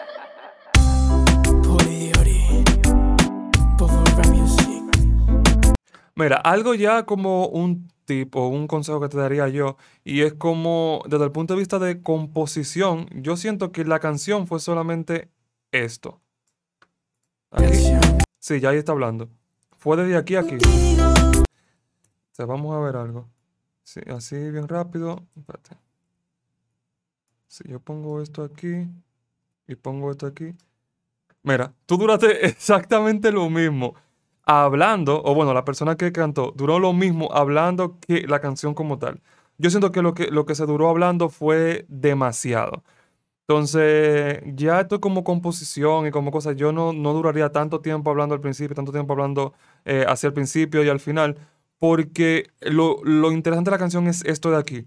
Mira, 6.16 6.38
algo 6.38 6.74
ya 6.74 7.06
como 7.06 7.48
un 7.48 7.92
tip 8.06 8.36
o 8.36 8.48
un 8.48 8.66
consejo 8.66 9.00
que 9.00 9.10
te 9.10 9.18
daría 9.18 9.48
yo, 9.50 9.78
y 10.04 10.22
es 10.22 10.34
como 10.34 11.04
desde 11.08 11.26
el 11.26 11.32
punto 11.32 11.54
de 11.54 11.60
vista 11.60 11.78
de 11.78 12.02
composición, 12.02 13.08
yo 13.12 13.38
siento 13.38 13.72
que 13.72 13.86
la 13.86 14.00
canción 14.00 14.48
fue 14.48 14.60
solamente 14.60 15.30
esto. 15.72 16.20
Aquí. 17.52 17.94
Sí, 18.40 18.60
ya 18.60 18.70
ahí 18.70 18.78
está 18.78 18.92
hablando. 18.92 19.30
Fue 19.78 19.98
desde 19.98 20.18
aquí 20.18 20.36
a 20.36 20.42
aquí. 20.42 20.56
O 20.56 21.46
sea, 22.32 22.46
vamos 22.46 22.76
a 22.76 22.80
ver 22.80 22.96
algo. 22.96 23.28
Sí, 23.84 24.02
así 24.08 24.36
bien 24.52 24.68
rápido. 24.68 25.26
Espérate. 25.36 25.78
Si 27.48 27.64
yo 27.68 27.80
pongo 27.80 28.22
esto 28.22 28.44
aquí 28.44 28.88
y 29.68 29.76
pongo 29.76 30.12
esto 30.12 30.28
aquí. 30.28 30.54
Mira, 31.44 31.74
tú 31.86 31.98
duraste 31.98 32.46
exactamente 32.48 33.32
lo 33.32 33.50
mismo 33.50 33.96
hablando, 34.48 35.22
o 35.24 35.36
bueno, 35.36 35.54
la 35.54 35.66
persona 35.66 35.98
que 35.98 36.12
cantó 36.14 36.54
duró 36.56 36.80
lo 36.80 36.94
mismo 36.94 37.30
hablando 37.34 37.98
que 38.00 38.26
la 38.28 38.40
canción 38.40 38.74
como 38.74 38.98
tal. 38.98 39.22
Yo 39.58 39.70
siento 39.70 39.92
que 39.92 40.02
lo 40.02 40.14
que, 40.14 40.28
lo 40.28 40.46
que 40.46 40.56
se 40.56 40.66
duró 40.66 40.90
hablando 40.90 41.30
fue 41.30 41.86
demasiado. 41.90 42.84
Entonces, 43.50 44.42
ya 44.56 44.82
esto 44.82 45.00
como 45.00 45.24
composición 45.24 46.06
y 46.08 46.12
como 46.12 46.32
cosas, 46.32 46.56
yo 46.58 46.74
no, 46.74 46.92
no 46.92 47.14
duraría 47.14 47.50
tanto 47.52 47.80
tiempo 47.82 48.10
hablando 48.10 48.36
al 48.36 48.42
principio, 48.42 48.76
tanto 48.76 48.92
tiempo 48.92 49.14
hablando 49.14 49.54
eh, 49.86 50.06
hacia 50.08 50.28
el 50.28 50.34
principio 50.34 50.84
y 50.84 50.90
al 50.90 51.00
final, 51.00 51.38
porque 51.80 52.48
lo, 52.60 52.98
lo 53.04 53.32
interesante 53.32 53.70
de 53.70 53.76
la 53.76 53.80
canción 53.80 54.08
es 54.08 54.24
esto 54.26 54.52
de 54.52 54.58
aquí. 54.58 54.86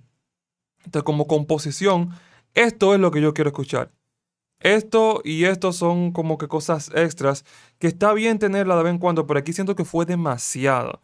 Entonces, 0.84 1.04
como 1.04 1.26
composición, 1.26 2.10
esto 2.54 2.94
es 2.94 3.00
lo 3.00 3.10
que 3.10 3.20
yo 3.20 3.34
quiero 3.34 3.48
escuchar. 3.50 3.92
Esto 4.60 5.22
y 5.24 5.44
esto 5.44 5.72
son 5.72 6.12
como 6.12 6.38
que 6.38 6.48
cosas 6.48 6.90
extras 6.94 7.44
que 7.78 7.86
está 7.88 8.12
bien 8.12 8.38
tenerla 8.38 8.76
de 8.76 8.82
vez 8.84 8.92
en 8.92 8.98
cuando, 8.98 9.26
pero 9.26 9.40
aquí 9.40 9.52
siento 9.54 9.74
que 9.76 9.84
fue 9.86 10.04
demasiado. 10.06 11.00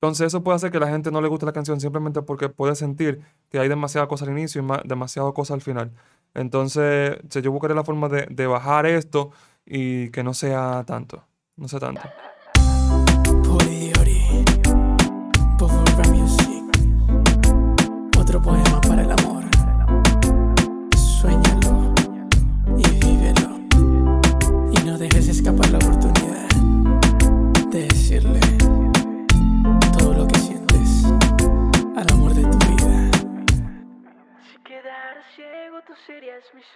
Entonces 0.00 0.28
eso 0.28 0.42
puede 0.44 0.56
hacer 0.56 0.70
que 0.70 0.80
la 0.80 0.88
gente 0.88 1.10
no 1.10 1.20
le 1.20 1.28
guste 1.28 1.46
la 1.46 1.52
canción 1.52 1.80
simplemente 1.80 2.22
porque 2.22 2.48
puede 2.48 2.74
sentir 2.76 3.20
que 3.50 3.58
hay 3.58 3.68
demasiada 3.68 4.08
cosa 4.08 4.24
al 4.26 4.30
inicio 4.32 4.60
y 4.62 4.64
ma- 4.64 4.82
demasiada 4.84 5.32
cosa 5.32 5.54
al 5.54 5.60
final. 5.60 5.92
Entonces 6.34 7.18
yo 7.42 7.52
buscaré 7.52 7.74
la 7.74 7.84
forma 7.84 8.08
de, 8.08 8.26
de 8.30 8.46
bajar 8.46 8.86
esto 8.86 9.30
y 9.64 10.10
que 10.10 10.22
no 10.22 10.34
sea 10.34 10.84
tanto. 10.86 11.24
No 11.56 11.68
sea 11.68 11.80
tanto. 11.80 12.02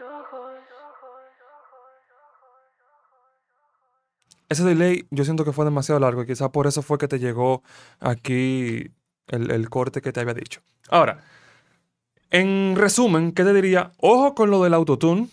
Ojos. 0.00 0.52
Ese 4.48 4.64
delay 4.64 5.06
yo 5.10 5.24
siento 5.24 5.44
que 5.44 5.52
fue 5.52 5.64
demasiado 5.64 6.00
largo 6.00 6.22
y 6.22 6.26
quizás 6.26 6.50
por 6.50 6.66
eso 6.66 6.82
fue 6.82 6.98
que 6.98 7.08
te 7.08 7.18
llegó 7.18 7.62
aquí 7.98 8.90
el, 9.28 9.50
el 9.50 9.70
corte 9.70 10.02
que 10.02 10.12
te 10.12 10.20
había 10.20 10.34
dicho. 10.34 10.60
Ahora, 10.90 11.22
en 12.30 12.74
resumen, 12.76 13.32
¿qué 13.32 13.44
te 13.44 13.52
diría? 13.52 13.92
Ojo 13.98 14.34
con 14.34 14.50
lo 14.50 14.62
del 14.62 14.74
autotune. 14.74 15.28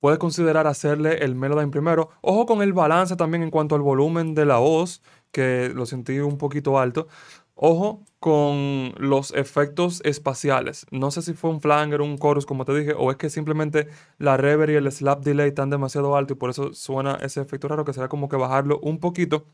Puedes 0.00 0.18
considerar 0.18 0.66
hacerle 0.66 1.24
el 1.24 1.34
Melodyne 1.34 1.70
primero. 1.70 2.10
Ojo 2.22 2.46
con 2.46 2.62
el 2.62 2.72
balance 2.72 3.14
también 3.16 3.42
en 3.42 3.50
cuanto 3.50 3.74
al 3.74 3.82
volumen 3.82 4.34
de 4.34 4.46
la 4.46 4.56
voz, 4.56 5.02
que 5.30 5.70
lo 5.74 5.84
sentí 5.84 6.18
un 6.18 6.38
poquito 6.38 6.78
alto. 6.78 7.06
Ojo 7.54 8.00
con 8.20 8.92
los 8.98 9.32
efectos 9.32 10.02
espaciales. 10.04 10.86
No 10.90 11.10
sé 11.10 11.22
si 11.22 11.32
fue 11.32 11.50
un 11.50 11.60
flanger, 11.62 12.02
un 12.02 12.18
chorus, 12.18 12.44
como 12.44 12.66
te 12.66 12.74
dije, 12.78 12.94
o 12.96 13.10
es 13.10 13.16
que 13.16 13.30
simplemente 13.30 13.88
la 14.18 14.36
reverb 14.36 14.70
y 14.72 14.74
el 14.76 14.92
slap 14.92 15.24
delay 15.24 15.48
están 15.48 15.70
demasiado 15.70 16.14
alto 16.14 16.34
y 16.34 16.36
por 16.36 16.50
eso 16.50 16.74
suena 16.74 17.14
ese 17.22 17.40
efecto 17.40 17.66
raro 17.68 17.84
que 17.84 17.94
será 17.94 18.08
como 18.08 18.28
que 18.28 18.36
bajarlo 18.36 18.78
un 18.82 19.00
poquito. 19.00 19.46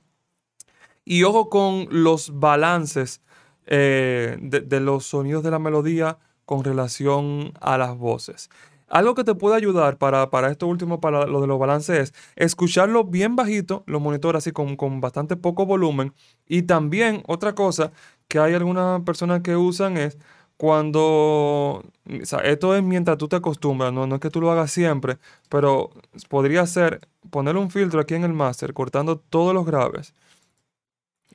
Y 1.05 1.23
ojo 1.23 1.49
con 1.49 1.87
los 1.91 2.41
balances 2.41 3.23
eh, 3.67 4.37
de, 4.41 4.81
los 4.81 5.07
sonidos 5.07 5.45
de 5.45 5.53
la 5.53 5.61
melodía 5.61 6.19
con 6.45 6.65
relación 6.65 7.53
a 7.61 7.79
las 7.79 7.97
voces. 7.97 8.51
Algo 8.89 9.15
que 9.15 9.25
te 9.25 9.35
puede 9.35 9.57
ayudar 9.57 9.99
para, 9.99 10.31
para 10.31 10.51
esto 10.51 10.67
último, 10.67 11.01
para 11.01 11.27
lo 11.27 11.41
de 11.41 11.47
los 11.49 11.59
balances, 11.59 11.99
es 11.99 12.15
escucharlo 12.37 13.05
bien 13.05 13.35
bajito, 13.37 13.85
los 13.87 14.01
monitores 14.01 14.39
así 14.39 14.53
con, 14.53 14.77
con 14.77 15.01
bastante 15.01 15.37
poco 15.37 15.67
volumen. 15.67 16.13
Y 16.47 16.63
también 16.63 17.23
otra 17.27 17.55
cosa 17.55 17.93
que 18.29 18.39
hay 18.39 18.55
algunas 18.55 19.03
personas 19.03 19.43
que 19.43 19.57
usan 19.57 19.97
es 19.97 20.19
cuando, 20.57 21.03
o 21.03 21.83
sea, 22.23 22.41
esto 22.41 22.75
es 22.75 22.83
mientras 22.83 23.19
tú 23.19 23.29
te 23.29 23.37
acostumbras, 23.37 23.93
no, 23.93 24.07
no 24.07 24.15
es 24.17 24.21
que 24.21 24.31
tú 24.31 24.41
lo 24.41 24.51
hagas 24.51 24.71
siempre, 24.71 25.19
pero 25.49 25.91
podría 26.29 26.67
ser 26.67 27.01
poner 27.31 27.57
un 27.57 27.71
filtro 27.71 28.01
aquí 28.01 28.15
en 28.15 28.25
el 28.25 28.33
master, 28.33 28.73
cortando 28.73 29.19
todos 29.19 29.53
los 29.55 29.67
graves 29.67 30.15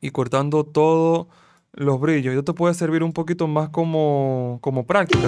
y 0.01 0.10
cortando 0.10 0.63
todos 0.63 1.27
los 1.73 1.99
brillos. 1.99 2.34
Y 2.34 2.38
esto 2.38 2.54
te 2.54 2.58
puede 2.58 2.73
servir 2.73 3.04
un 3.04 3.13
poquito 3.13 3.47
más 3.47 3.69
como, 3.69 4.58
como 4.62 4.86
práctica. 4.86 5.27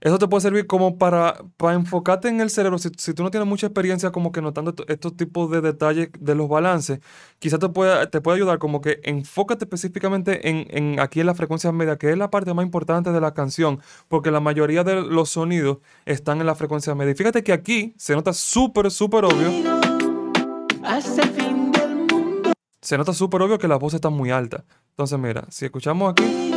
Eso 0.00 0.18
te 0.18 0.28
puede 0.28 0.42
servir 0.42 0.66
como 0.66 0.98
para, 0.98 1.42
para 1.56 1.74
enfocarte 1.74 2.28
en 2.28 2.40
el 2.40 2.50
cerebro. 2.50 2.78
Si, 2.78 2.90
si 2.98 3.14
tú 3.14 3.22
no 3.22 3.30
tienes 3.30 3.48
mucha 3.48 3.66
experiencia 3.66 4.10
como 4.12 4.30
que 4.32 4.42
notando 4.42 4.70
esto- 4.70 4.84
estos 4.88 5.16
tipos 5.16 5.50
de 5.50 5.60
detalles 5.60 6.10
de 6.18 6.34
los 6.34 6.48
balances, 6.48 7.00
quizás 7.38 7.58
te 7.58 7.68
puede, 7.68 8.06
te 8.08 8.20
puede 8.20 8.36
ayudar 8.36 8.58
como 8.58 8.80
que 8.80 9.00
enfócate 9.04 9.64
específicamente 9.64 10.48
en, 10.48 10.66
en 10.70 11.00
aquí 11.00 11.20
en 11.20 11.26
la 11.26 11.34
frecuencia 11.34 11.72
media, 11.72 11.96
que 11.96 12.10
es 12.10 12.18
la 12.18 12.30
parte 12.30 12.52
más 12.54 12.64
importante 12.64 13.10
de 13.12 13.20
la 13.20 13.32
canción, 13.34 13.80
porque 14.08 14.30
la 14.30 14.40
mayoría 14.40 14.84
de 14.84 15.02
los 15.02 15.30
sonidos 15.30 15.78
están 16.04 16.40
en 16.40 16.46
la 16.46 16.54
frecuencia 16.54 16.94
media. 16.94 17.12
Y 17.12 17.14
fíjate 17.16 17.42
que 17.42 17.52
aquí 17.52 17.94
se 17.96 18.14
nota 18.14 18.32
súper, 18.32 18.90
súper 18.90 19.24
obvio. 19.24 19.50
Se 22.80 22.96
nota 22.96 23.12
súper 23.12 23.42
obvio 23.42 23.58
que 23.58 23.66
la 23.66 23.76
voz 23.76 23.94
está 23.94 24.10
muy 24.10 24.30
alta. 24.30 24.64
Entonces, 24.90 25.18
mira, 25.18 25.44
si 25.50 25.64
escuchamos 25.64 26.12
aquí, 26.12 26.52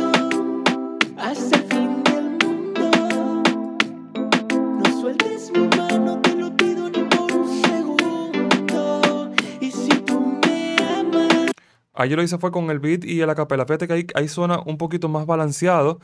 yo 12.10 12.16
lo 12.16 12.22
hice 12.22 12.38
fue 12.38 12.50
con 12.50 12.70
el 12.70 12.80
beat 12.80 13.04
y 13.04 13.20
el 13.20 13.30
acapella. 13.30 13.64
Fíjate 13.64 13.86
que 13.86 13.92
ahí, 13.94 14.06
ahí 14.14 14.28
suena 14.28 14.60
un 14.66 14.76
poquito 14.76 15.08
más 15.08 15.26
balanceado. 15.26 16.00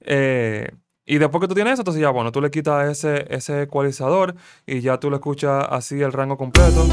eh, 0.00 0.70
y 1.06 1.18
después 1.18 1.40
que 1.40 1.48
tú 1.48 1.54
tienes 1.54 1.72
eso, 1.72 1.82
entonces 1.82 2.00
ya, 2.00 2.10
bueno, 2.10 2.30
tú 2.30 2.40
le 2.40 2.50
quitas 2.52 2.88
ese, 2.88 3.26
ese 3.34 3.62
ecualizador 3.62 4.36
y 4.64 4.80
ya 4.80 5.00
tú 5.00 5.10
lo 5.10 5.16
escuchas 5.16 5.66
así 5.68 6.00
el 6.00 6.12
rango 6.12 6.36
completo. 6.36 6.86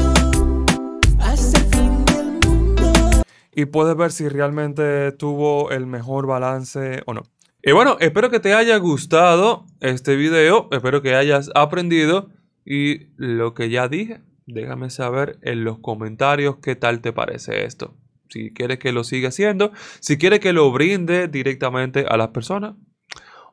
Y 3.52 3.66
puedes 3.66 3.96
ver 3.96 4.10
si 4.10 4.28
realmente 4.28 5.12
tuvo 5.12 5.70
el 5.70 5.86
mejor 5.86 6.26
balance 6.26 7.02
o 7.06 7.14
no. 7.14 7.22
Y 7.62 7.72
bueno, 7.72 7.96
espero 8.00 8.30
que 8.30 8.40
te 8.40 8.54
haya 8.54 8.76
gustado 8.76 9.66
este 9.80 10.16
video. 10.16 10.68
Espero 10.70 11.02
que 11.02 11.14
hayas 11.14 11.50
aprendido. 11.54 12.30
Y 12.64 13.08
lo 13.16 13.54
que 13.54 13.70
ya 13.70 13.88
dije, 13.88 14.20
déjame 14.46 14.90
saber 14.90 15.38
en 15.42 15.64
los 15.64 15.78
comentarios 15.78 16.56
qué 16.62 16.76
tal 16.76 17.00
te 17.00 17.12
parece 17.12 17.64
esto. 17.64 17.94
Si 18.28 18.52
quieres 18.52 18.78
que 18.78 18.92
lo 18.92 19.04
siga 19.04 19.28
haciendo, 19.28 19.72
si 20.00 20.18
quieres 20.18 20.40
que 20.40 20.52
lo 20.52 20.70
brinde 20.70 21.28
directamente 21.28 22.04
a 22.06 22.16
las 22.16 22.28
personas, 22.28 22.74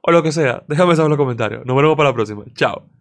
o 0.02 0.12
lo 0.12 0.22
que 0.22 0.32
sea, 0.32 0.64
déjame 0.68 0.96
saber 0.96 1.08
en 1.08 1.12
los 1.12 1.18
comentarios. 1.18 1.66
Nos 1.66 1.76
vemos 1.76 1.96
para 1.96 2.10
la 2.10 2.16
próxima. 2.16 2.44
Chao. 2.56 2.95